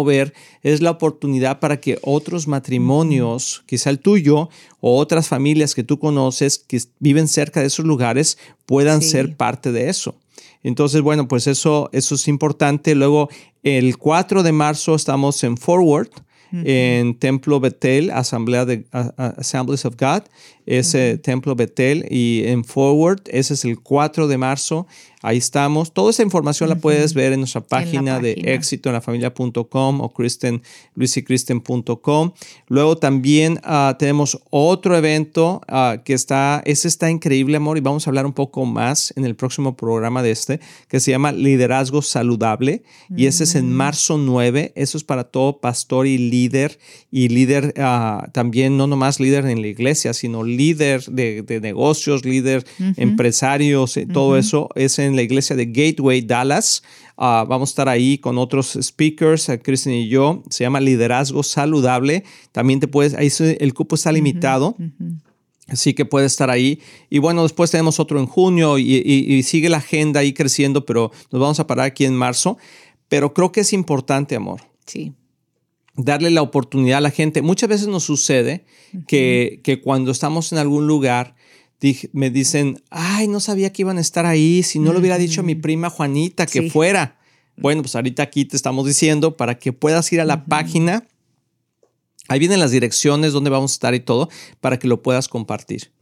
es 0.63 0.81
la 0.81 0.91
oportunidad 0.91 1.61
para 1.61 1.81
que 1.81 1.99
otros 2.03 2.49
matrimonios, 2.49 3.63
quizá 3.67 3.91
el 3.91 3.99
tuyo 3.99 4.49
o 4.81 4.99
otras 4.99 5.29
familias 5.29 5.75
que 5.75 5.85
tú 5.85 5.99
conoces 5.99 6.59
que 6.59 6.81
viven 6.99 7.29
cerca 7.29 7.61
de 7.61 7.67
esos 7.67 7.85
lugares, 7.85 8.39
puedan 8.67 9.03
ser 9.03 9.37
parte 9.37 9.73
de 9.73 9.89
eso. 9.89 10.17
Entonces, 10.63 11.01
bueno, 11.01 11.29
pues 11.29 11.47
eso, 11.47 11.89
eso 11.93 12.17
es 12.17 12.27
importante. 12.27 12.95
Luego, 12.95 13.29
el 13.63 13.99
4 13.99 14.43
de 14.43 14.53
marzo 14.53 14.95
estamos 14.95 15.43
en 15.45 15.57
Forward 15.57 16.11
en 16.53 17.19
Templo 17.19 17.61
Betel, 17.61 18.11
Asamblea 18.11 18.65
de 18.65 18.87
Assemblies 18.93 19.85
of 19.85 19.97
God, 19.99 20.23
ese 20.67 21.17
Templo 21.19 21.55
Betel 21.55 22.07
y 22.11 22.43
en 22.47 22.65
Forward, 22.65 23.23
ese 23.27 23.55
es 23.55 23.65
el 23.65 23.81
4 23.81 24.27
de 24.27 24.37
marzo, 24.37 24.87
ahí 25.23 25.39
estamos. 25.39 25.93
Toda 25.93 26.11
esa 26.11 26.23
información 26.23 26.69
la 26.69 26.77
puedes 26.77 27.15
ver 27.15 27.33
en 27.33 27.41
nuestra 27.41 27.61
página, 27.61 28.19
de 28.19 28.33
éxito 28.33 28.89
en 28.89 28.95
la 28.95 29.01
familia.com 29.01 30.01
o 30.01 30.13
Kristen. 30.13 30.63
Luego 32.69 32.97
también 32.97 33.61
ah, 33.63 33.97
tenemos 33.99 34.41
otro 34.51 34.97
evento 34.97 35.61
ah, 35.69 35.99
que 36.05 36.15
está, 36.15 36.63
ese 36.65 36.89
está 36.89 37.11
increíble, 37.11 37.57
amor, 37.57 37.79
y 37.79 37.81
vamos 37.81 38.07
a 38.07 38.11
hablar 38.11 38.27
un 38.27 38.33
poco 38.33 38.65
más 38.67 39.13
en 39.17 39.25
el 39.25 39.37
próximo 39.37 39.77
programa 39.77 40.23
de 40.23 40.33
este, 40.33 40.61
que 40.89 41.01
se 41.01 41.13
llama 41.13 41.33
Liderazgo 41.33 42.03
Saludable, 42.03 42.83
y 43.17 43.27
ese 43.27 43.45
es 43.45 43.55
en 43.55 43.71
mm. 43.71 43.75
marzo 43.75 44.19
9, 44.19 44.73
eso 44.75 44.99
es 44.99 45.05
para 45.05 45.25
todo 45.25 45.61
pastor 45.61 46.07
y 46.07 46.19
líder, 46.19 46.79
y 47.11 47.29
líder 47.29 47.75
ah, 47.79 48.29
también, 48.33 48.77
no 48.77 48.87
nomás 48.87 49.21
líder 49.21 49.47
en 49.47 49.61
la 49.61 49.69
iglesia, 49.69 50.13
sino 50.13 50.43
líder 50.43 50.56
de, 50.57 51.61
negocios, 51.63 52.25
líder 52.25 52.65
empresarios, 52.97 53.97
eh, 53.97 54.07
todo 54.07 54.37
eso 54.37 54.69
es 54.75 54.99
en 54.99 55.17
la 55.17 55.23
iglesia 55.23 55.57
de 55.57 55.67
Gateway 55.67 56.23
Dallas. 56.23 56.83
Ah, 57.17 57.47
vamos 57.49 57.71
a 57.71 57.73
estar 57.73 57.89
ahí 57.89 58.19
con 58.19 58.39
otros 58.39 58.79
speakers, 58.81 59.51
Kristen 59.63 59.95
y 59.95 60.09
yo. 60.09 60.43
Se 60.51 60.65
llama 60.65 60.81
Liderazgo 60.81 61.43
Saludable. 61.43 62.25
También 62.53 62.81
te 62.81 62.89
puedes, 62.89 63.15
ahí 63.15 63.31
el 63.59 63.75
cupo 63.75 63.95
está 63.95 64.13
limitado. 64.13 64.77
Así 65.69 65.95
que 65.95 66.05
puede 66.05 66.27
estar 66.27 66.51
ahí. 66.51 66.81
Y 67.11 67.19
bueno, 67.19 67.43
después 67.43 67.71
tenemos 67.71 67.99
otro 67.99 68.21
en 68.21 68.27
junio 68.27 68.79
y, 68.79 69.43
sigue 69.43 69.69
la 69.69 69.79
agenda 69.79 70.21
ahí 70.21 70.33
creciendo, 70.33 70.85
pero 70.85 71.11
nos 71.31 71.41
vamos 71.41 71.61
a 71.61 71.67
parar 71.67 71.87
aquí 71.87 72.05
en 72.05 72.15
marzo. 72.15 72.57
Pero 73.09 73.35
creo 73.35 73.53
que 73.53 73.61
es 73.61 73.73
importante, 73.73 74.37
amor. 74.37 74.63
Sí. 74.85 75.13
Darle 75.97 76.31
la 76.31 76.43
oportunidad 76.43 76.99
a 76.99 77.01
la 77.01 77.11
gente. 77.11 77.43
Muchas 77.43 77.69
veces 77.69 77.89
nos 77.89 78.05
sucede 78.05 78.65
que, 79.07 79.61
que 79.63 79.81
cuando 79.81 80.11
estamos 80.11 80.53
en 80.53 80.59
algún 80.59 80.87
lugar, 80.87 81.37
me 82.13 82.31
dicen, 82.31 82.83
ay, 82.91 83.29
no 83.29 83.41
sabía 83.41 83.73
que 83.73 83.83
iban 83.83 83.99
a 83.99 84.01
estar 84.01 84.27
ahí, 84.27 84.63
si 84.63 84.79
no 84.79 84.93
lo 84.93 85.01
hubiera 85.01 85.19
dicho 85.19 85.41
a 85.41 85.45
mi 85.45 85.55
prima 85.55 85.91
Juanita 85.91 86.47
que 86.47 86.71
fuera. 86.71 87.19
Bueno, 87.57 87.83
pues 87.83 87.95
ahorita 87.95 88.23
aquí 88.23 88.45
te 88.45 88.57
estamos 88.57 88.87
diciendo 88.87 89.37
para 89.37 89.59
que 89.59 89.73
puedas 89.73 90.13
ir 90.13 90.21
a 90.21 90.25
la 90.25 90.45
página 90.45 91.07
Ahí 92.29 92.39
vienen 92.39 92.61
las 92.61 92.71
direcciones, 92.71 93.33
donde 93.33 93.51
vamos 93.51 93.73
a 93.73 93.75
estar 93.75 93.95
y 93.95 94.01
todo, 94.01 94.29
para 94.61 94.79
que 94.79 94.89
lo 94.89 95.03
puedas 95.03 95.29
compartir. 95.29 95.93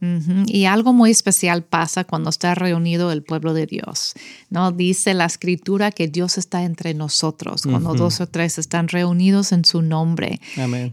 Y 0.47 0.65
algo 0.65 0.93
muy 0.93 1.11
especial 1.11 1.63
pasa 1.63 2.03
cuando 2.03 2.29
está 2.29 2.55
reunido 2.55 3.11
el 3.11 3.23
pueblo 3.23 3.53
de 3.53 3.65
Dios. 3.65 4.13
¿no? 4.49 4.71
Dice 4.71 5.13
la 5.13 5.25
escritura 5.25 5.91
que 5.91 6.07
Dios 6.07 6.37
está 6.37 6.63
entre 6.63 6.93
nosotros, 6.93 7.63
cuando 7.63 7.93
dos 7.93 8.21
o 8.21 8.27
tres 8.27 8.57
están 8.57 8.87
reunidos 8.87 9.51
en 9.51 9.65
su 9.65 9.81
nombre. 9.81 10.39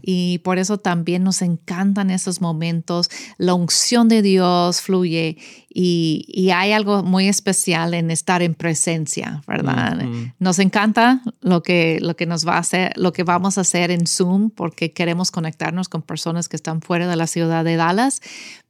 Y 0.01 0.39
por 0.39 0.57
eso 0.57 0.77
también 0.77 1.23
nos 1.23 1.41
encantan 1.41 2.09
esos 2.09 2.41
momentos. 2.41 3.09
La 3.37 3.53
unción 3.53 4.07
de 4.09 4.21
Dios 4.21 4.81
fluye 4.81 5.37
y, 5.75 6.51
hay 6.53 6.71
algo 6.71 7.01
muy 7.03 7.27
especial 7.27 7.93
en 7.95 8.11
estar 8.11 8.43
en 8.43 8.53
presencia, 8.53 9.41
¿verdad? 9.47 10.05
Nos 10.37 10.59
encanta 10.59 11.21
lo 11.41 11.63
que, 11.63 11.97
lo 11.99 12.15
que 12.15 12.27
nos 12.27 12.47
va 12.47 12.55
a 12.55 12.59
hacer, 12.59 12.93
lo 12.95 13.11
que 13.11 13.23
vamos 13.23 13.57
a 13.57 13.61
hacer 13.61 13.89
en 13.89 14.05
Zoom 14.05 14.51
porque 14.51 14.93
queremos 14.93 15.31
conectarnos 15.31 15.89
con 15.89 16.03
personas 16.03 16.47
que 16.47 16.55
están 16.55 16.81
fuera 16.81 17.07
de 17.07 17.15
la 17.15 17.25
ciudad 17.25 17.63
de 17.63 17.75
Dallas, 17.75 18.21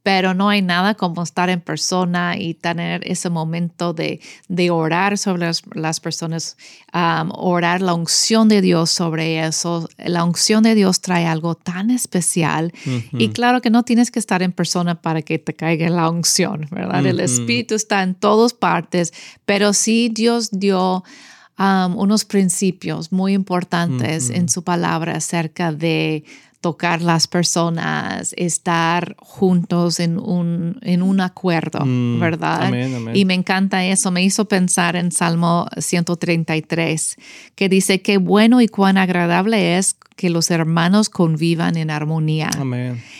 pero 0.04 0.34
no 0.34 0.50
hay 0.50 0.60
nada 0.60 0.94
como 0.94 1.22
estar 1.22 1.48
en 1.48 1.62
persona 1.62 2.36
y 2.38 2.52
tener 2.52 3.00
ese 3.10 3.30
momento 3.30 3.94
de, 3.94 4.20
de 4.48 4.70
orar 4.70 5.16
sobre 5.16 5.50
las, 5.72 5.98
personas, 5.98 6.58
orar 6.92 7.80
la 7.80 7.94
unción 7.94 8.48
de 8.48 8.60
Dios 8.60 8.90
sobre 8.90 9.44
eso. 9.46 9.88
La 9.96 10.24
unción 10.24 10.62
de 10.62 10.74
Dios 10.74 11.00
trae 11.00 11.24
algo 11.24 11.54
tan 11.54 11.90
especial 11.90 12.70
y 13.12 13.30
claro 13.30 13.62
que 13.62 13.70
no 13.70 13.82
tienes 13.82 14.10
que 14.10 14.18
estar 14.18 14.42
en 14.42 14.52
persona 14.52 15.00
para 15.00 15.22
que 15.22 15.38
te 15.38 15.54
caiga 15.54 15.88
la 15.88 16.10
unción, 16.10 16.68
¿verdad? 16.70 17.06
El 17.06 17.18
Espíritu 17.18 17.74
está 17.74 18.02
en 18.02 18.14
todas 18.14 18.52
partes, 18.52 19.14
pero 19.46 19.72
sí 19.72 20.10
Dios 20.12 20.50
dio... 20.52 21.02
unos 21.56 22.24
principios 22.24 23.10
muy 23.10 23.32
importantes 23.32 24.28
en 24.28 24.48
su 24.48 24.64
palabra 24.64 25.16
acerca 25.16 25.72
de 25.72 26.24
tocar 26.64 27.02
las 27.02 27.26
personas, 27.26 28.34
estar 28.38 29.16
juntos 29.18 30.00
en 30.00 30.18
un, 30.18 30.78
en 30.80 31.02
un 31.02 31.20
acuerdo, 31.20 31.84
mm, 31.84 32.18
¿verdad? 32.18 32.72
Y 33.12 33.26
me 33.26 33.34
encanta 33.34 33.84
eso. 33.84 34.10
Me 34.10 34.24
hizo 34.24 34.46
pensar 34.46 34.96
en 34.96 35.12
Salmo 35.12 35.68
133, 35.76 37.16
que 37.54 37.68
dice 37.68 38.00
que 38.00 38.16
bueno 38.16 38.62
y 38.62 38.68
cuán 38.68 38.96
agradable 38.96 39.76
es 39.76 39.94
que 40.16 40.30
los 40.30 40.50
hermanos 40.50 41.10
convivan 41.10 41.76
en 41.76 41.90
armonía. 41.90 42.48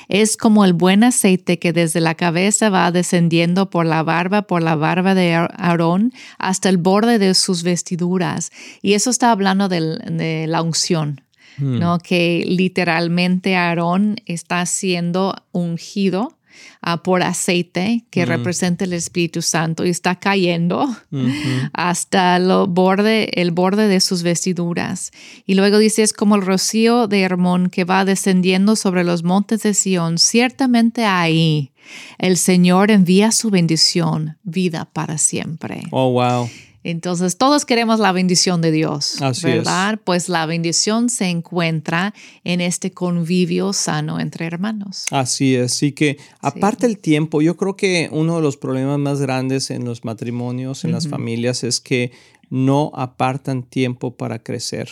Es 0.09 0.39
como 0.39 0.65
el 0.65 0.73
buen 0.73 1.05
aceite 1.05 1.59
que 1.59 1.75
desde 1.75 2.01
la 2.01 2.15
cabeza 2.15 2.71
va 2.71 2.91
descendiendo 2.93 3.69
por 3.69 3.85
la 3.85 4.03
barba, 4.03 4.41
por 4.41 4.63
la 4.63 4.75
barba 4.75 5.15
de 5.15 5.35
Aarón, 5.35 6.15
hasta 6.39 6.71
el 6.71 6.79
borde 6.79 7.19
de 7.19 7.35
sus 7.35 7.63
vestiduras. 7.63 8.53
Y 8.81 8.95
eso 8.95 9.11
está 9.11 9.33
hablando 9.33 9.69
de 9.69 10.47
la 10.49 10.63
unción, 10.63 11.21
Hmm. 11.59 11.79
¿no? 11.79 11.99
Que 11.99 12.45
literalmente 12.47 13.57
Aarón 13.57 14.17
está 14.27 14.65
siendo 14.67 15.35
ungido 15.53 16.37
ah, 16.83 17.03
por 17.03 17.23
aceite 17.23 18.05
que 18.11 18.25
hmm. 18.25 18.29
representa 18.29 18.85
el 18.85 18.93
Espíritu 18.93 19.43
Santo 19.43 19.85
y 19.85 19.91
está 19.91 20.17
cayendo 20.17 20.89
hasta 21.73 22.37
el 22.37 22.51
borde, 22.69 23.41
el 23.41 23.51
borde 23.51 23.89
de 23.89 24.01
sus 24.01 24.23
vestiduras. 24.23 25.11
Y 25.47 25.55
luego 25.55 25.79
dice, 25.79 26.03
es 26.03 26.13
como 26.13 26.37
el 26.37 26.43
rocío 26.43 27.07
de 27.07 27.23
Hermón 27.23 27.71
que 27.71 27.85
va 27.85 28.05
descendiendo 28.05 28.77
sobre 28.77 29.05
los 29.05 29.23
montes 29.23 29.63
de 29.63 29.75
Sión. 29.75 30.19
Ciertamente 30.19 31.05
ahí 31.05 31.73
el 32.19 32.37
Señor 32.37 32.91
envía 32.91 33.31
su 33.31 33.51
bendición, 33.51 34.39
vida 34.43 34.89
para 34.93 35.19
siempre. 35.19 35.83
Oh, 35.91 36.13
wow. 36.13 36.49
Entonces, 36.85 37.39
todos 37.39 37.65
queremos 37.65 37.99
la 37.99 38.13
bendición 38.13 38.61
de 38.61 38.71
Dios, 38.71 39.17
¿verdad? 39.43 39.99
Pues 40.05 40.29
la 40.29 40.45
bendición 40.45 41.09
se 41.09 41.27
encuentra 41.31 42.13
en 42.45 42.61
este 42.61 42.93
convivio 42.93 43.73
sano 43.73 44.21
entre 44.21 44.45
hermanos. 44.45 45.07
Así 45.11 45.57
es, 45.57 45.73
así 45.73 45.93
que 45.93 46.19
aparte 46.41 46.87
el 46.87 46.99
tiempo, 46.99 47.41
yo 47.41 47.57
creo 47.57 47.75
que 47.75 48.11
uno 48.13 48.37
de 48.37 48.43
los 48.43 48.59
problemas 48.59 48.99
más 48.99 49.21
grandes 49.21 49.71
en 49.71 49.87
los 49.87 50.05
matrimonios, 50.05 50.85
en 50.85 50.93
las 50.93 51.09
familias, 51.09 51.65
es 51.65 51.81
que 51.81 52.13
no 52.51 52.93
apartan 52.95 53.63
tiempo 53.63 54.17
para 54.17 54.39
crecer. 54.43 54.91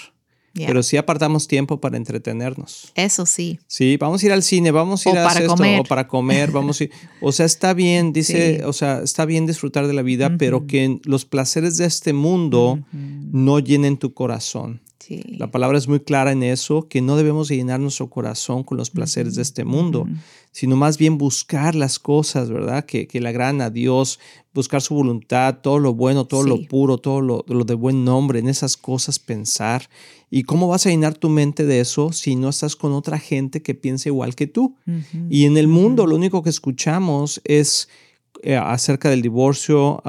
Pero 0.55 0.83
sí 0.83 0.97
apartamos 0.97 1.49
tiempo 1.49 1.81
para 1.81 1.97
entretenernos. 1.97 2.93
Eso 2.95 3.27
sí. 3.27 3.59
Sí, 3.67 3.97
vamos 3.97 4.23
a 4.23 4.27
ir 4.27 4.33
al 4.33 4.43
cine, 4.43 4.71
vamos 4.71 5.07
a 5.07 5.11
ir 5.11 5.19
a 5.19 5.27
hacer 5.27 5.43
esto, 5.43 5.63
o 5.81 5.85
para 5.85 6.09
comer, 6.09 6.51
vamos 6.51 6.81
a 6.81 6.85
ir. 6.85 6.91
O 7.21 7.33
sea, 7.33 7.47
está 7.47 7.75
bien, 7.75 8.13
dice, 8.13 8.65
o 8.65 8.73
sea, 8.73 9.03
está 9.03 9.25
bien 9.25 9.47
disfrutar 9.47 9.87
de 9.87 9.95
la 9.95 10.03
vida, 10.03 10.37
pero 10.39 10.67
que 10.67 11.01
los 11.05 11.25
placeres 11.25 11.77
de 11.79 11.87
este 11.87 12.13
mundo 12.13 12.81
no 12.93 13.59
llenen 13.59 13.97
tu 13.97 14.13
corazón. 14.15 14.81
La 15.09 15.51
palabra 15.51 15.79
es 15.79 15.89
muy 15.89 16.01
clara 16.01 16.33
en 16.33 16.43
eso, 16.43 16.89
que 16.89 17.01
no 17.01 17.17
debemos 17.17 17.49
llenar 17.49 17.81
nuestro 17.81 18.09
corazón 18.09 18.63
con 18.63 18.79
los 18.79 18.91
placeres 18.91 19.35
de 19.35 19.43
este 19.43 19.65
mundo, 19.65 20.07
sino 20.53 20.77
más 20.77 20.99
bien 20.99 21.19
buscar 21.19 21.75
las 21.75 21.99
cosas, 21.99 22.51
¿verdad? 22.51 22.85
Que, 22.85 23.07
que 23.07 23.21
le 23.21 23.29
agradan 23.29 23.61
a 23.61 23.71
Dios, 23.71 24.21
buscar 24.55 24.83
su 24.83 24.95
voluntad, 24.95 25.59
todo 25.63 25.79
lo 25.79 25.95
bueno, 25.95 26.27
todo 26.27 26.43
lo 26.43 26.63
puro, 26.67 26.99
todo 26.99 27.21
lo, 27.21 27.65
de 27.65 27.75
buen 27.75 28.05
nombre, 28.05 28.39
en 28.39 28.49
esas 28.49 28.77
cosas 28.77 29.19
pensar. 29.19 29.89
¿Y 30.31 30.43
cómo 30.45 30.69
vas 30.69 30.87
a 30.87 30.91
llenar 30.91 31.15
tu 31.15 31.29
mente 31.29 31.65
de 31.65 31.81
eso 31.81 32.13
si 32.13 32.37
no 32.37 32.49
estás 32.49 32.77
con 32.77 32.93
otra 32.93 33.19
gente 33.19 33.63
que 33.63 33.75
piensa 33.75 34.09
igual 34.09 34.35
que 34.35 34.47
tú? 34.47 34.77
Y 35.31 35.45
en 35.47 35.57
el 35.57 35.69
mundo 35.69 36.07
lo 36.07 36.17
único 36.17 36.43
que 36.43 36.51
escuchamos 36.51 37.41
es 37.45 37.89
eh, 38.45 38.57
acerca 38.57 39.09
del 39.09 39.23
divorcio, 39.23 40.03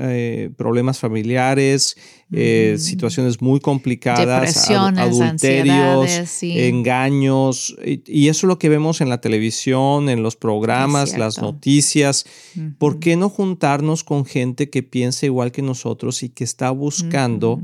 eh, 0.00 0.50
problemas 0.58 0.98
familiares, 0.98 1.96
eh, 2.30 2.76
situaciones 2.78 3.40
muy 3.40 3.58
complicadas, 3.58 4.68
adulterios, 4.68 6.42
engaños. 6.42 7.74
Y, 7.82 8.28
eso 8.28 8.46
es 8.46 8.48
lo 8.48 8.58
que 8.58 8.68
vemos 8.68 9.00
en 9.00 9.08
la 9.08 9.22
televisión, 9.22 10.10
en 10.10 10.22
los 10.22 10.36
programas, 10.36 11.16
las 11.16 11.40
noticias. 11.40 12.26
¿Por 12.76 12.98
qué 12.98 13.16
no 13.16 13.30
juntarnos 13.30 14.04
con 14.04 14.26
gente 14.26 14.68
que 14.68 14.82
piensa 14.82 15.24
igual 15.24 15.50
que 15.50 15.62
nosotros 15.62 16.22
y 16.22 16.28
que 16.28 16.44
está 16.44 16.70
buscando 16.70 17.62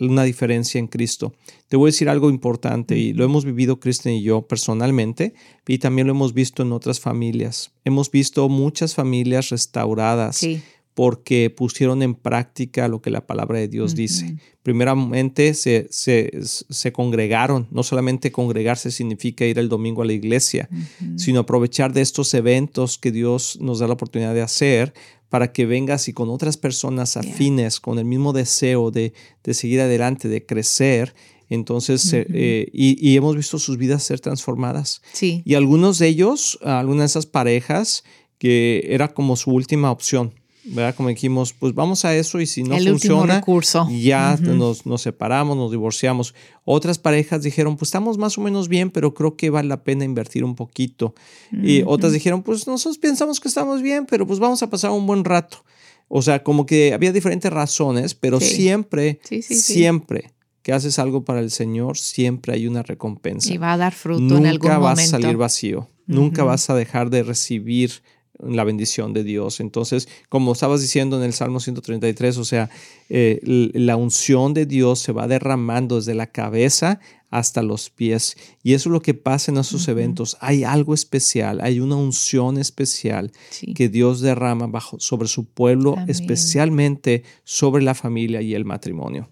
una 0.00 0.24
diferencia 0.24 0.78
en 0.78 0.86
Cristo. 0.86 1.34
Te 1.68 1.76
voy 1.76 1.88
a 1.88 1.92
decir 1.92 2.08
algo 2.08 2.30
importante 2.30 2.96
y 2.96 3.12
lo 3.12 3.24
hemos 3.24 3.44
vivido 3.44 3.80
Kristen 3.80 4.14
y 4.14 4.22
yo 4.22 4.42
personalmente 4.42 5.34
y 5.66 5.78
también 5.78 6.06
lo 6.06 6.12
hemos 6.12 6.32
visto 6.32 6.62
en 6.62 6.72
otras 6.72 7.00
familias. 7.00 7.72
Hemos 7.84 8.10
visto 8.10 8.48
muchas 8.48 8.94
familias 8.94 9.50
restauradas. 9.50 10.46
porque 10.94 11.48
pusieron 11.48 12.02
en 12.02 12.14
práctica 12.14 12.86
lo 12.86 13.00
que 13.00 13.08
la 13.08 13.26
palabra 13.26 13.58
de 13.58 13.66
Dios 13.66 13.94
dice. 13.94 14.36
Primeramente 14.62 15.54
se, 15.54 15.88
se, 15.90 16.92
congregaron, 16.92 17.66
no 17.70 17.82
solamente 17.82 18.30
congregarse 18.30 18.90
significa 18.90 19.46
ir 19.46 19.58
el 19.58 19.70
domingo 19.70 20.02
a 20.02 20.04
la 20.04 20.12
iglesia, 20.12 20.68
sino 21.16 21.40
aprovechar 21.40 21.94
de 21.94 22.02
estos 22.02 22.34
eventos 22.34 22.98
que 22.98 23.10
Dios 23.10 23.56
nos 23.58 23.78
da 23.78 23.86
la 23.86 23.94
oportunidad 23.94 24.34
de 24.34 24.42
hacer 24.42 24.92
para 25.32 25.50
que 25.50 25.64
vengas 25.64 26.08
y 26.08 26.12
con 26.12 26.28
otras 26.28 26.58
personas 26.58 27.16
afines, 27.16 27.80
con 27.80 27.98
el 27.98 28.04
mismo 28.04 28.34
deseo 28.34 28.90
de, 28.90 29.14
seguir 29.52 29.80
adelante, 29.80 30.28
de 30.28 30.44
crecer. 30.44 31.14
Entonces, 31.48 32.12
eh, 32.12 32.68
y, 32.70 33.16
hemos 33.16 33.34
visto 33.34 33.58
sus 33.58 33.78
vidas 33.78 34.02
ser 34.02 34.20
transformadas. 34.20 35.00
Sí. 35.14 35.40
Y 35.46 35.54
algunos 35.54 35.98
de 35.98 36.08
ellos, 36.08 36.58
algunas 36.62 37.04
de 37.04 37.06
esas 37.06 37.24
parejas, 37.24 38.04
que 38.36 38.84
era 38.90 39.14
como 39.14 39.36
su 39.36 39.52
última 39.52 39.90
opción. 39.90 40.34
¿Verdad? 40.64 40.94
Como 40.94 41.08
dijimos, 41.08 41.52
pues 41.52 41.74
vamos 41.74 42.04
a 42.04 42.14
eso 42.14 42.40
y 42.40 42.46
si 42.46 42.62
no 42.62 42.76
funciona, 42.78 43.42
ya 43.90 44.36
nos, 44.40 44.86
nos, 44.86 45.02
separamos, 45.02 45.56
nos 45.56 45.70
divorciamos. 45.70 46.34
Otras 46.64 46.98
parejas 46.98 47.42
dijeron, 47.42 47.76
pues 47.76 47.88
estamos 47.88 48.18
más 48.18 48.38
o 48.38 48.40
menos 48.40 48.68
bien, 48.68 48.90
pero 48.90 49.14
creo 49.14 49.36
que 49.36 49.50
vale 49.50 49.68
la 49.68 49.82
pena 49.82 50.04
invertir 50.04 50.44
un 50.44 50.54
poquito. 50.54 51.14
Y 51.52 51.82
otras 51.86 52.12
dijeron, 52.12 52.42
pues 52.42 52.66
nosotros 52.66 52.98
pensamos 52.98 53.40
que 53.40 53.48
estamos 53.48 53.82
bien, 53.82 54.06
pero 54.06 54.26
pues 54.26 54.38
vamos 54.38 54.62
a 54.62 54.70
pasar 54.70 54.90
un 54.90 55.06
buen 55.06 55.24
rato. 55.24 55.64
O 56.08 56.22
sea, 56.22 56.42
como 56.42 56.66
que 56.66 56.92
había 56.92 57.12
diferentes 57.12 57.52
razones, 57.52 58.14
pero 58.14 58.38
siempre, 58.40 59.20
siempre 59.40 60.32
que 60.62 60.72
haces 60.72 60.98
algo 60.98 61.24
para 61.24 61.40
el 61.40 61.50
Señor, 61.50 61.98
siempre 61.98 62.54
hay 62.54 62.66
una 62.66 62.82
recompensa. 62.82 63.52
Y 63.52 63.58
va 63.58 63.72
a 63.72 63.76
dar 63.76 63.92
fruto 63.92 64.36
en 64.36 64.46
algún 64.46 64.68
momento. 64.68 64.68
Nunca 64.68 64.78
vas 64.78 64.98
a 65.00 65.06
salir 65.06 65.36
vacío. 65.36 65.88
Nunca 66.06 66.44
vas 66.44 66.70
a 66.70 66.74
dejar 66.74 67.10
de 67.10 67.22
recibir 67.22 68.02
la 68.38 68.64
bendición 68.64 69.12
de 69.12 69.24
Dios. 69.24 69.60
Entonces, 69.60 70.08
como 70.28 70.52
estabas 70.52 70.80
diciendo 70.80 71.16
en 71.16 71.22
el 71.22 71.32
Salmo 71.32 71.60
133, 71.60 72.38
o 72.38 72.44
sea, 72.44 72.70
eh, 73.08 73.40
la 73.74 73.96
unción 73.96 74.54
de 74.54 74.66
Dios 74.66 74.98
se 74.98 75.12
va 75.12 75.28
derramando 75.28 75.96
desde 75.96 76.14
la 76.14 76.26
cabeza 76.26 77.00
hasta 77.30 77.62
los 77.62 77.90
pies. 77.90 78.36
Y 78.62 78.74
eso 78.74 78.88
es 78.88 78.92
lo 78.92 79.00
que 79.00 79.14
pasa 79.14 79.50
en 79.50 79.58
esos 79.58 79.88
eventos. 79.88 80.36
Hay 80.40 80.64
algo 80.64 80.92
especial, 80.92 81.60
hay 81.62 81.80
una 81.80 81.96
unción 81.96 82.58
especial 82.58 83.32
que 83.74 83.88
Dios 83.88 84.20
derrama 84.20 84.66
bajo, 84.66 85.00
sobre 85.00 85.28
su 85.28 85.46
pueblo, 85.46 85.96
especialmente 86.08 87.24
sobre 87.44 87.82
la 87.82 87.94
familia 87.94 88.42
y 88.42 88.54
el 88.54 88.64
matrimonio. 88.64 89.30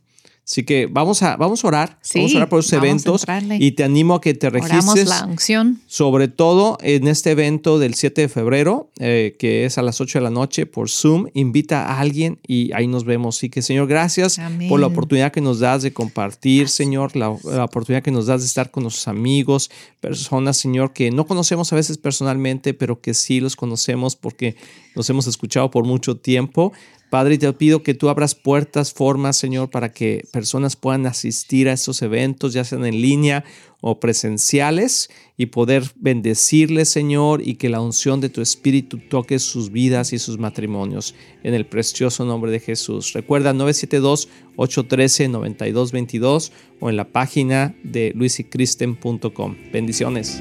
Así 0.50 0.64
que 0.64 0.86
vamos 0.86 1.22
a, 1.22 1.36
vamos 1.36 1.64
a 1.64 1.68
orar, 1.68 1.98
vamos 2.12 2.34
a 2.34 2.36
orar 2.38 2.48
por 2.48 2.58
los 2.58 2.72
eventos 2.72 3.24
y 3.60 3.70
te 3.70 3.84
animo 3.84 4.16
a 4.16 4.20
que 4.20 4.34
te 4.34 4.50
registres. 4.50 5.06
la 5.06 5.24
unción. 5.24 5.80
Sobre 5.86 6.26
todo 6.26 6.76
en 6.80 7.06
este 7.06 7.30
evento 7.30 7.78
del 7.78 7.94
7 7.94 8.22
de 8.22 8.28
febrero, 8.28 8.90
eh, 8.98 9.36
que 9.38 9.64
es 9.64 9.78
a 9.78 9.82
las 9.82 10.00
8 10.00 10.18
de 10.18 10.24
la 10.24 10.30
noche 10.30 10.66
por 10.66 10.90
Zoom. 10.90 11.28
Invita 11.34 11.86
a 11.86 12.00
alguien 12.00 12.40
y 12.44 12.72
ahí 12.72 12.88
nos 12.88 13.04
vemos. 13.04 13.36
Así 13.36 13.48
que, 13.48 13.62
Señor, 13.62 13.86
gracias 13.86 14.40
por 14.68 14.80
la 14.80 14.88
oportunidad 14.88 15.30
que 15.30 15.40
nos 15.40 15.60
das 15.60 15.82
de 15.82 15.92
compartir, 15.92 16.68
Señor, 16.68 17.14
la, 17.14 17.32
la, 17.44 17.64
oportunidad 17.66 18.02
que 18.02 18.10
nos 18.10 18.26
das 18.26 18.40
de 18.40 18.48
estar 18.48 18.72
con 18.72 18.82
nuestros 18.82 19.06
amigos, 19.06 19.70
personas, 20.00 20.56
Señor, 20.56 20.92
que 20.92 21.12
no 21.12 21.28
conocemos 21.28 21.72
a 21.72 21.76
veces 21.76 21.96
personalmente, 21.96 22.74
pero 22.74 23.00
que 23.00 23.14
sí 23.14 23.38
los 23.38 23.54
conocemos 23.54 24.16
porque 24.16 24.56
los 24.96 25.08
hemos 25.10 25.28
escuchado 25.28 25.70
por 25.70 25.84
mucho 25.84 26.16
tiempo. 26.16 26.72
Padre, 27.10 27.36
te 27.38 27.52
pido 27.52 27.82
que 27.82 27.94
tú 27.94 28.08
abras 28.08 28.36
puertas, 28.36 28.92
formas, 28.92 29.36
Señor, 29.36 29.68
para 29.68 29.92
que 29.92 30.22
personas 30.32 30.76
puedan 30.76 31.06
asistir 31.06 31.68
a 31.68 31.72
estos 31.72 32.02
eventos, 32.02 32.52
ya 32.52 32.62
sean 32.62 32.86
en 32.86 33.00
línea 33.00 33.42
o 33.80 33.98
presenciales, 33.98 35.10
y 35.36 35.46
poder 35.46 35.82
bendecirles, 35.96 36.88
Señor, 36.88 37.42
y 37.44 37.56
que 37.56 37.68
la 37.68 37.80
unción 37.80 38.20
de 38.20 38.28
tu 38.28 38.42
Espíritu 38.42 38.98
toque 38.98 39.40
sus 39.40 39.72
vidas 39.72 40.12
y 40.12 40.20
sus 40.20 40.38
matrimonios. 40.38 41.16
En 41.42 41.54
el 41.54 41.66
precioso 41.66 42.24
nombre 42.24 42.52
de 42.52 42.60
Jesús. 42.60 43.12
Recuerda 43.12 43.52
972-813-9222 43.54 46.52
o 46.78 46.90
en 46.90 46.96
la 46.96 47.08
página 47.08 47.74
de 47.82 48.12
luisicristen.com. 48.14 49.56
Bendiciones. 49.72 50.40